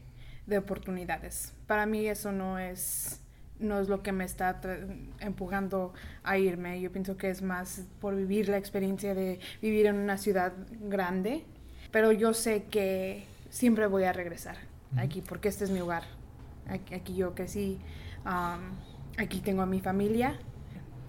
de 0.48 0.58
oportunidades. 0.58 1.54
Para 1.68 1.86
mí 1.86 2.08
eso 2.08 2.32
no 2.32 2.58
es 2.58 3.21
no 3.62 3.80
es 3.80 3.88
lo 3.88 4.02
que 4.02 4.12
me 4.12 4.24
está 4.24 4.60
empujando 5.20 5.94
a 6.24 6.38
irme. 6.38 6.82
Yo 6.82 6.92
pienso 6.92 7.18
que 7.18 7.30
es 7.30 7.42
más 7.42 7.84
por 8.00 8.16
vivir 8.16 8.50
la 8.50 8.58
experiencia 8.58 9.16
de 9.16 9.40
vivir 9.62 9.86
en 9.86 9.96
una 9.96 10.18
ciudad 10.18 10.54
grande, 10.82 11.46
pero 11.92 12.12
yo 12.12 12.34
sé 12.34 12.64
que 12.64 13.26
siempre 13.50 13.88
voy 13.88 14.04
a 14.04 14.14
regresar 14.14 14.58
aquí 14.98 15.22
porque 15.22 15.50
este 15.50 15.64
es 15.64 15.70
mi 15.70 15.80
hogar. 15.80 16.04
Aquí, 16.68 17.16
yo 17.16 17.34
crecí, 17.36 17.80
aquí 19.18 19.40
tengo 19.40 19.62
a 19.62 19.66
mi 19.66 19.82
familia, 19.82 20.40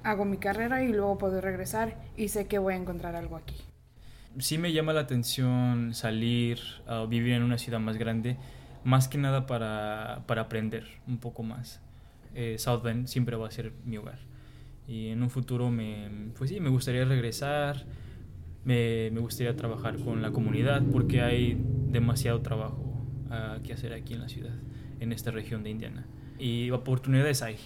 hago 0.02 0.24
mi 0.24 0.38
carrera 0.38 0.82
y 0.82 0.88
luego 0.88 1.18
puedo 1.18 1.40
regresar 1.40 1.96
y 2.16 2.28
sé 2.28 2.46
que 2.46 2.58
voy 2.58 2.74
a 2.74 2.76
encontrar 2.76 3.16
algo 3.16 3.36
aquí. 3.36 3.56
Sí 4.38 4.56
me 4.56 4.72
llama 4.72 4.92
la 4.92 5.02
atención 5.02 5.94
salir, 5.94 6.58
a 6.86 7.04
vivir 7.04 7.34
en 7.34 7.42
una 7.42 7.58
ciudad 7.58 7.80
más 7.80 7.98
grande, 7.98 8.38
más 8.82 9.06
que 9.08 9.18
nada 9.18 9.46
para, 9.46 10.24
para 10.26 10.42
aprender 10.42 10.86
un 11.06 11.18
poco 11.18 11.42
más 11.42 11.80
eh, 12.34 12.56
South 12.58 12.82
Bend 12.82 13.06
siempre 13.06 13.36
va 13.36 13.48
a 13.48 13.50
ser 13.50 13.72
mi 13.84 13.96
hogar. 13.96 14.18
Y 14.88 15.08
en 15.08 15.22
un 15.22 15.30
futuro 15.30 15.70
me, 15.70 16.08
pues 16.36 16.50
sí, 16.50 16.60
me 16.60 16.68
gustaría 16.68 17.04
regresar, 17.04 17.84
me, 18.64 19.10
me 19.12 19.20
gustaría 19.20 19.56
trabajar 19.56 19.98
con 19.98 20.22
la 20.22 20.32
comunidad 20.32 20.82
porque 20.92 21.22
hay 21.22 21.58
demasiado 21.88 22.40
trabajo 22.40 23.06
ah, 23.30 23.58
que 23.62 23.72
hacer 23.72 23.92
aquí 23.92 24.14
en 24.14 24.20
la 24.20 24.28
ciudad, 24.28 24.54
en 25.00 25.12
esta 25.12 25.30
región 25.30 25.62
de 25.62 25.70
Indiana. 25.70 26.06
Y 26.38 26.70
oportunidades 26.70 27.42
hay. 27.42 27.56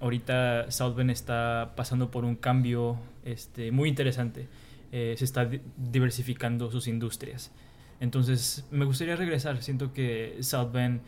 Ahorita 0.00 0.70
South 0.70 0.94
Bend 0.94 1.10
está 1.10 1.74
pasando 1.76 2.10
por 2.10 2.24
un 2.24 2.36
cambio 2.36 2.98
este, 3.24 3.70
muy 3.70 3.88
interesante. 3.88 4.48
Eh, 4.90 5.14
se 5.16 5.24
está 5.24 5.48
diversificando 5.76 6.70
sus 6.70 6.88
industrias. 6.88 7.52
Entonces, 8.00 8.66
me 8.70 8.84
gustaría 8.84 9.16
regresar. 9.16 9.62
Siento 9.62 9.92
que 9.92 10.36
South 10.40 10.72
Bend, 10.72 11.00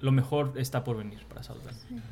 lo 0.00 0.12
mejor 0.12 0.54
está 0.56 0.82
por 0.82 0.96
venir 0.96 1.24
para 1.28 1.42
South 1.42 1.58
Bend. 1.64 2.02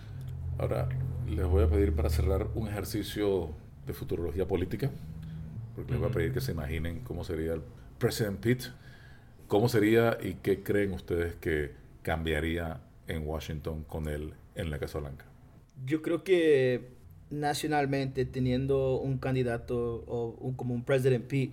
Ahora, 0.59 0.89
les 1.29 1.47
voy 1.47 1.65
a 1.65 1.69
pedir 1.69 1.95
para 1.95 2.09
cerrar 2.09 2.49
un 2.55 2.69
ejercicio 2.69 3.51
de 3.87 3.93
futurología 3.93 4.49
política, 4.49 4.91
porque 5.75 5.93
les 5.93 6.01
voy 6.01 6.09
a 6.09 6.13
pedir 6.13 6.33
que 6.33 6.41
se 6.41 6.53
imaginen 6.53 7.01
cómo 7.01 7.25
sería 7.25 7.53
el 7.53 7.63
President 7.99 8.41
Pitt, 8.41 8.63
cómo 9.49 9.69
sería 9.69 10.17
y 10.23 10.35
qué 10.35 10.63
creen 10.63 10.93
ustedes 10.93 11.35
que 11.35 11.73
cambiaría 12.01 12.81
en 13.07 13.27
Washington 13.27 13.85
con 13.85 14.09
él 14.09 14.33
en 14.55 14.71
la 14.71 14.79
Casa 14.79 14.99
Blanca. 14.99 15.27
Yo 15.85 16.01
creo 16.01 16.25
que 16.25 16.89
nacionalmente 17.29 18.25
teniendo 18.25 18.99
un 18.99 19.19
candidato 19.19 20.05
o 20.07 20.37
un, 20.41 20.55
como 20.55 20.75
un 20.75 20.85
President 20.85 21.27
Pitt, 21.27 21.53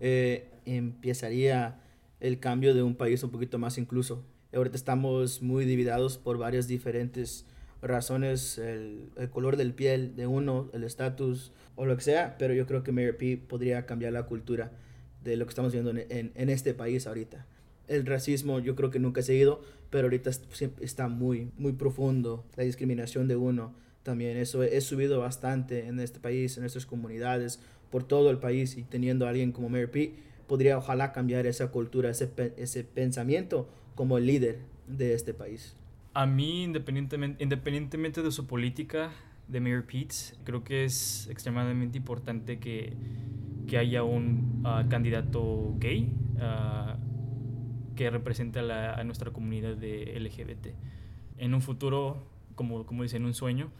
eh, 0.00 0.48
empezaría 0.64 1.80
el 2.20 2.38
cambio 2.38 2.72
de 2.72 2.84
un 2.84 2.94
país 2.94 3.22
un 3.24 3.30
poquito 3.30 3.58
más 3.58 3.78
incluso. 3.78 4.24
Ahorita 4.54 4.76
estamos 4.76 5.42
muy 5.42 5.64
divididos 5.64 6.18
por 6.18 6.38
varias 6.38 6.68
diferentes 6.68 7.46
razones, 7.84 8.58
el, 8.58 9.10
color 9.30 9.56
del 9.56 9.74
piel 9.74 10.16
de 10.16 10.26
uno, 10.26 10.70
el 10.72 10.84
estatus 10.84 11.52
o 11.76 11.86
lo 11.86 11.96
que 11.96 12.02
sea, 12.02 12.36
pero 12.38 12.54
yo 12.54 12.66
creo 12.66 12.82
que 12.82 12.92
Mayor 12.92 13.16
P 13.16 13.36
podría 13.36 13.86
cambiar 13.86 14.12
la 14.12 14.24
cultura 14.24 14.72
de 15.22 15.36
lo 15.36 15.46
que 15.46 15.50
estamos 15.50 15.72
viendo 15.72 15.90
en, 15.90 16.32
en, 16.34 16.48
este 16.50 16.74
país 16.74 17.06
ahorita. 17.06 17.46
El 17.88 18.06
racismo 18.06 18.60
yo 18.60 18.74
creo 18.76 18.90
que 18.90 18.98
nunca 18.98 19.20
ha 19.20 19.24
seguido, 19.24 19.62
pero 19.90 20.06
ahorita 20.06 20.30
está 20.80 21.08
muy, 21.08 21.50
muy 21.56 21.72
profundo. 21.72 22.44
La 22.56 22.64
discriminación 22.64 23.28
de 23.28 23.36
uno 23.36 23.74
también, 24.02 24.36
eso 24.36 24.62
es 24.62 24.84
subido 24.84 25.20
bastante 25.20 25.86
en 25.86 25.98
este 26.00 26.20
país, 26.20 26.56
en 26.56 26.62
nuestras 26.62 26.86
comunidades, 26.86 27.60
por 27.90 28.04
todo 28.04 28.30
el 28.30 28.38
país 28.38 28.76
y 28.76 28.82
teniendo 28.82 29.26
a 29.26 29.30
alguien 29.30 29.52
como 29.52 29.68
Mayor 29.68 29.90
P 29.90 30.14
podría 30.46 30.76
ojalá 30.76 31.12
cambiar 31.12 31.46
esa 31.46 31.68
cultura, 31.68 32.10
ese, 32.10 32.28
ese 32.56 32.84
pensamiento 32.84 33.68
como 33.94 34.18
el 34.18 34.26
líder 34.26 34.58
de 34.86 35.14
este 35.14 35.32
país. 35.32 35.74
A 36.14 36.26
mí, 36.26 36.62
independientemente, 36.62 37.42
independientemente 37.42 38.22
de 38.22 38.30
su 38.30 38.46
política 38.46 39.10
de 39.48 39.58
Mayor 39.58 39.84
Pete, 39.84 40.14
creo 40.44 40.62
que 40.62 40.84
es 40.84 41.26
extremadamente 41.28 41.98
importante 41.98 42.60
que, 42.60 42.96
que 43.66 43.78
haya 43.78 44.04
un 44.04 44.62
ah, 44.64 44.84
candidato 44.88 45.74
gay 45.78 46.12
ah, 46.40 46.96
que 47.96 48.10
represente 48.10 48.60
a, 48.60 48.94
a, 48.94 49.02
nuestra 49.02 49.32
comunidad 49.32 49.76
de 49.76 50.16
LGBT. 50.20 50.68
En 51.38 51.52
un 51.52 51.60
futuro, 51.60 52.24
como, 52.54 52.86
como 52.86 53.02
en 53.02 53.24
un 53.24 53.34
sueño, 53.34 53.72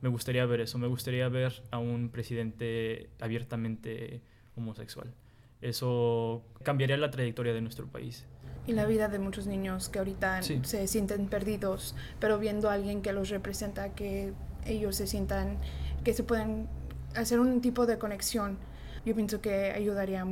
me 0.00 0.08
gustaría 0.08 0.46
ver 0.46 0.62
eso. 0.62 0.78
Me 0.78 0.86
gustaría 0.86 1.28
ver 1.28 1.62
a 1.70 1.78
un 1.78 2.08
presidente 2.08 3.10
abiertamente 3.20 4.22
homosexual. 4.56 5.12
Eso 5.60 6.42
cambiaría 6.62 6.96
la 6.96 7.10
trayectoria 7.10 7.52
de 7.52 7.60
nuestro 7.60 7.86
país 7.86 8.26
y 8.66 8.72
la 8.72 8.86
vida 8.86 9.08
de 9.08 9.18
muchos 9.18 9.46
niños 9.46 9.88
que 9.88 9.98
ahorita 9.98 10.42
se 10.42 10.86
sienten 10.86 11.26
perdidos, 11.26 11.94
pero 12.20 12.38
viendo 12.38 12.70
a 12.70 12.74
alguien 12.74 13.02
que 13.02 13.12
los 13.12 13.28
representa, 13.28 13.90
que 13.90 14.32
ellos 14.64 14.96
se 14.96 15.06
sientan, 15.06 15.58
que 16.04 16.14
se 16.14 16.22
pueden 16.22 16.68
hacer 17.16 17.40
un 17.40 17.60
tipo 17.60 17.86
de 17.86 17.98
conexión, 17.98 18.58
yo 19.04 19.14
pienso 19.14 19.40
que 19.40 19.72
ayudaría 19.72 20.24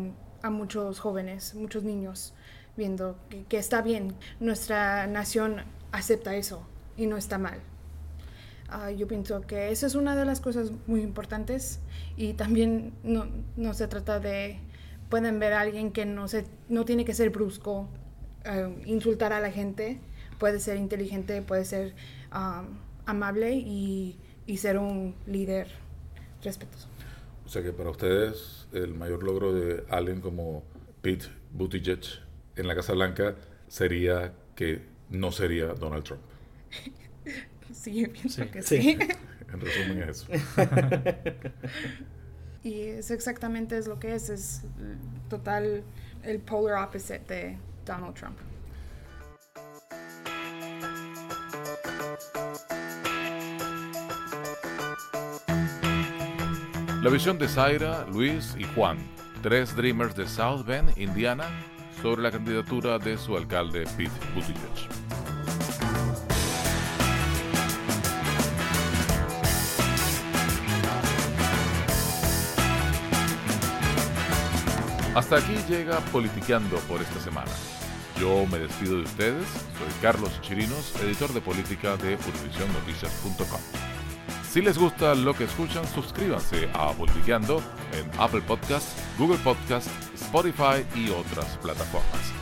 a 0.42 0.50
muchos 0.50 1.00
jóvenes, 1.00 1.54
muchos 1.54 1.82
niños, 1.82 2.34
viendo 2.76 3.18
que, 3.48 3.58
está 3.58 3.82
bien, 3.82 4.14
nuestra 4.38 5.06
nación 5.06 5.64
acepta 5.92 6.34
eso 6.36 6.66
y 6.96 7.06
no 7.06 7.16
está 7.16 7.38
mal. 7.38 7.60
Ah, 8.68 8.92
yo 8.92 9.08
pienso 9.08 9.40
que 9.40 9.72
esa 9.72 9.88
es 9.88 9.96
una 9.96 10.14
de 10.14 10.24
las 10.24 10.40
cosas 10.40 10.70
muy 10.86 11.00
importantes 11.00 11.80
y 12.16 12.34
también 12.34 12.94
no, 13.02 13.26
no 13.56 13.74
se 13.74 13.88
trata 13.88 14.20
de, 14.20 14.60
pueden 15.08 15.40
ver 15.40 15.52
a 15.54 15.60
alguien 15.60 15.90
que 15.90 16.06
no, 16.06 16.28
se, 16.28 16.46
no 16.68 16.84
tiene 16.84 17.04
que 17.04 17.12
ser 17.12 17.30
brusco, 17.30 17.88
eh, 18.44 18.82
insultar 18.86 19.32
a 19.32 19.40
la 19.40 19.50
gente, 19.50 19.98
puede 20.38 20.60
ser 20.60 20.76
inteligente, 20.76 21.42
puede 21.42 21.64
ser 21.64 21.94
amable 23.06 23.54
y, 23.54 24.16
y, 24.46 24.56
ser 24.58 24.78
un 24.78 25.16
líder 25.26 25.66
respetuoso. 26.42 26.88
O 27.44 27.48
sea 27.48 27.62
que 27.62 27.72
para 27.72 27.90
ustedes 27.90 28.68
el 28.72 28.94
mayor 28.94 29.24
logro 29.24 29.52
de 29.52 29.84
alguien 29.90 30.20
como 30.20 30.62
Pete 31.02 31.26
Buttigieg 31.52 32.00
en 32.56 32.68
la 32.68 32.76
Casa 32.76 32.92
Blanca 32.92 33.34
sería 33.68 34.32
que 34.54 34.82
no 35.10 35.32
sería 35.32 35.74
Donald 35.74 36.04
Trump. 36.04 36.22
sí, 37.72 38.06
pienso 38.06 38.48
que 38.50 38.62
sí. 38.62 38.98
en 39.52 39.60
resumen 39.60 40.02
es 40.02 40.08
eso. 40.08 40.26
y 42.62 42.82
eso 42.82 43.14
exactamente 43.14 43.76
es 43.76 43.86
lo 43.86 43.98
que 43.98 44.14
es, 44.14 44.30
es 44.30 44.62
total 45.28 45.82
el 46.22 46.38
polar 46.40 46.88
opposite 46.88 47.34
de 47.34 47.58
Donald 47.84 48.14
Trump. 48.14 48.38
La 57.02 57.08
visión 57.08 57.38
de 57.38 57.48
Zaira, 57.48 58.04
Luis 58.12 58.54
y 58.58 58.64
Juan, 58.74 58.98
tres 59.42 59.74
Dreamers 59.74 60.14
de 60.14 60.28
South 60.28 60.66
Bend, 60.66 60.98
Indiana, 60.98 61.44
sobre 62.02 62.22
la 62.22 62.30
candidatura 62.30 62.98
de 62.98 63.16
su 63.16 63.36
alcalde 63.36 63.86
Pete 63.96 64.10
Buttigieg. 64.34 64.99
Hasta 75.14 75.38
aquí 75.38 75.56
llega 75.68 75.98
Politiqueando 76.12 76.76
por 76.80 77.02
esta 77.02 77.18
semana. 77.20 77.50
Yo 78.20 78.46
me 78.46 78.60
despido 78.60 78.98
de 78.98 79.02
ustedes, 79.02 79.48
soy 79.48 79.92
Carlos 80.00 80.40
Chirinos, 80.40 80.94
editor 81.02 81.32
de 81.32 81.40
política 81.40 81.96
de 81.96 82.16
UnivisionNoticias.com. 82.16 83.60
Si 84.48 84.62
les 84.62 84.78
gusta 84.78 85.16
lo 85.16 85.34
que 85.34 85.44
escuchan, 85.44 85.84
suscríbanse 85.88 86.68
a 86.74 86.92
Politiqueando 86.92 87.60
en 87.92 88.08
Apple 88.20 88.42
Podcasts, 88.42 88.94
Google 89.18 89.38
Podcasts, 89.38 89.90
Spotify 90.14 90.84
y 90.94 91.10
otras 91.10 91.56
plataformas. 91.58 92.32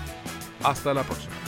Hasta 0.62 0.92
la 0.92 1.04
próxima. 1.04 1.47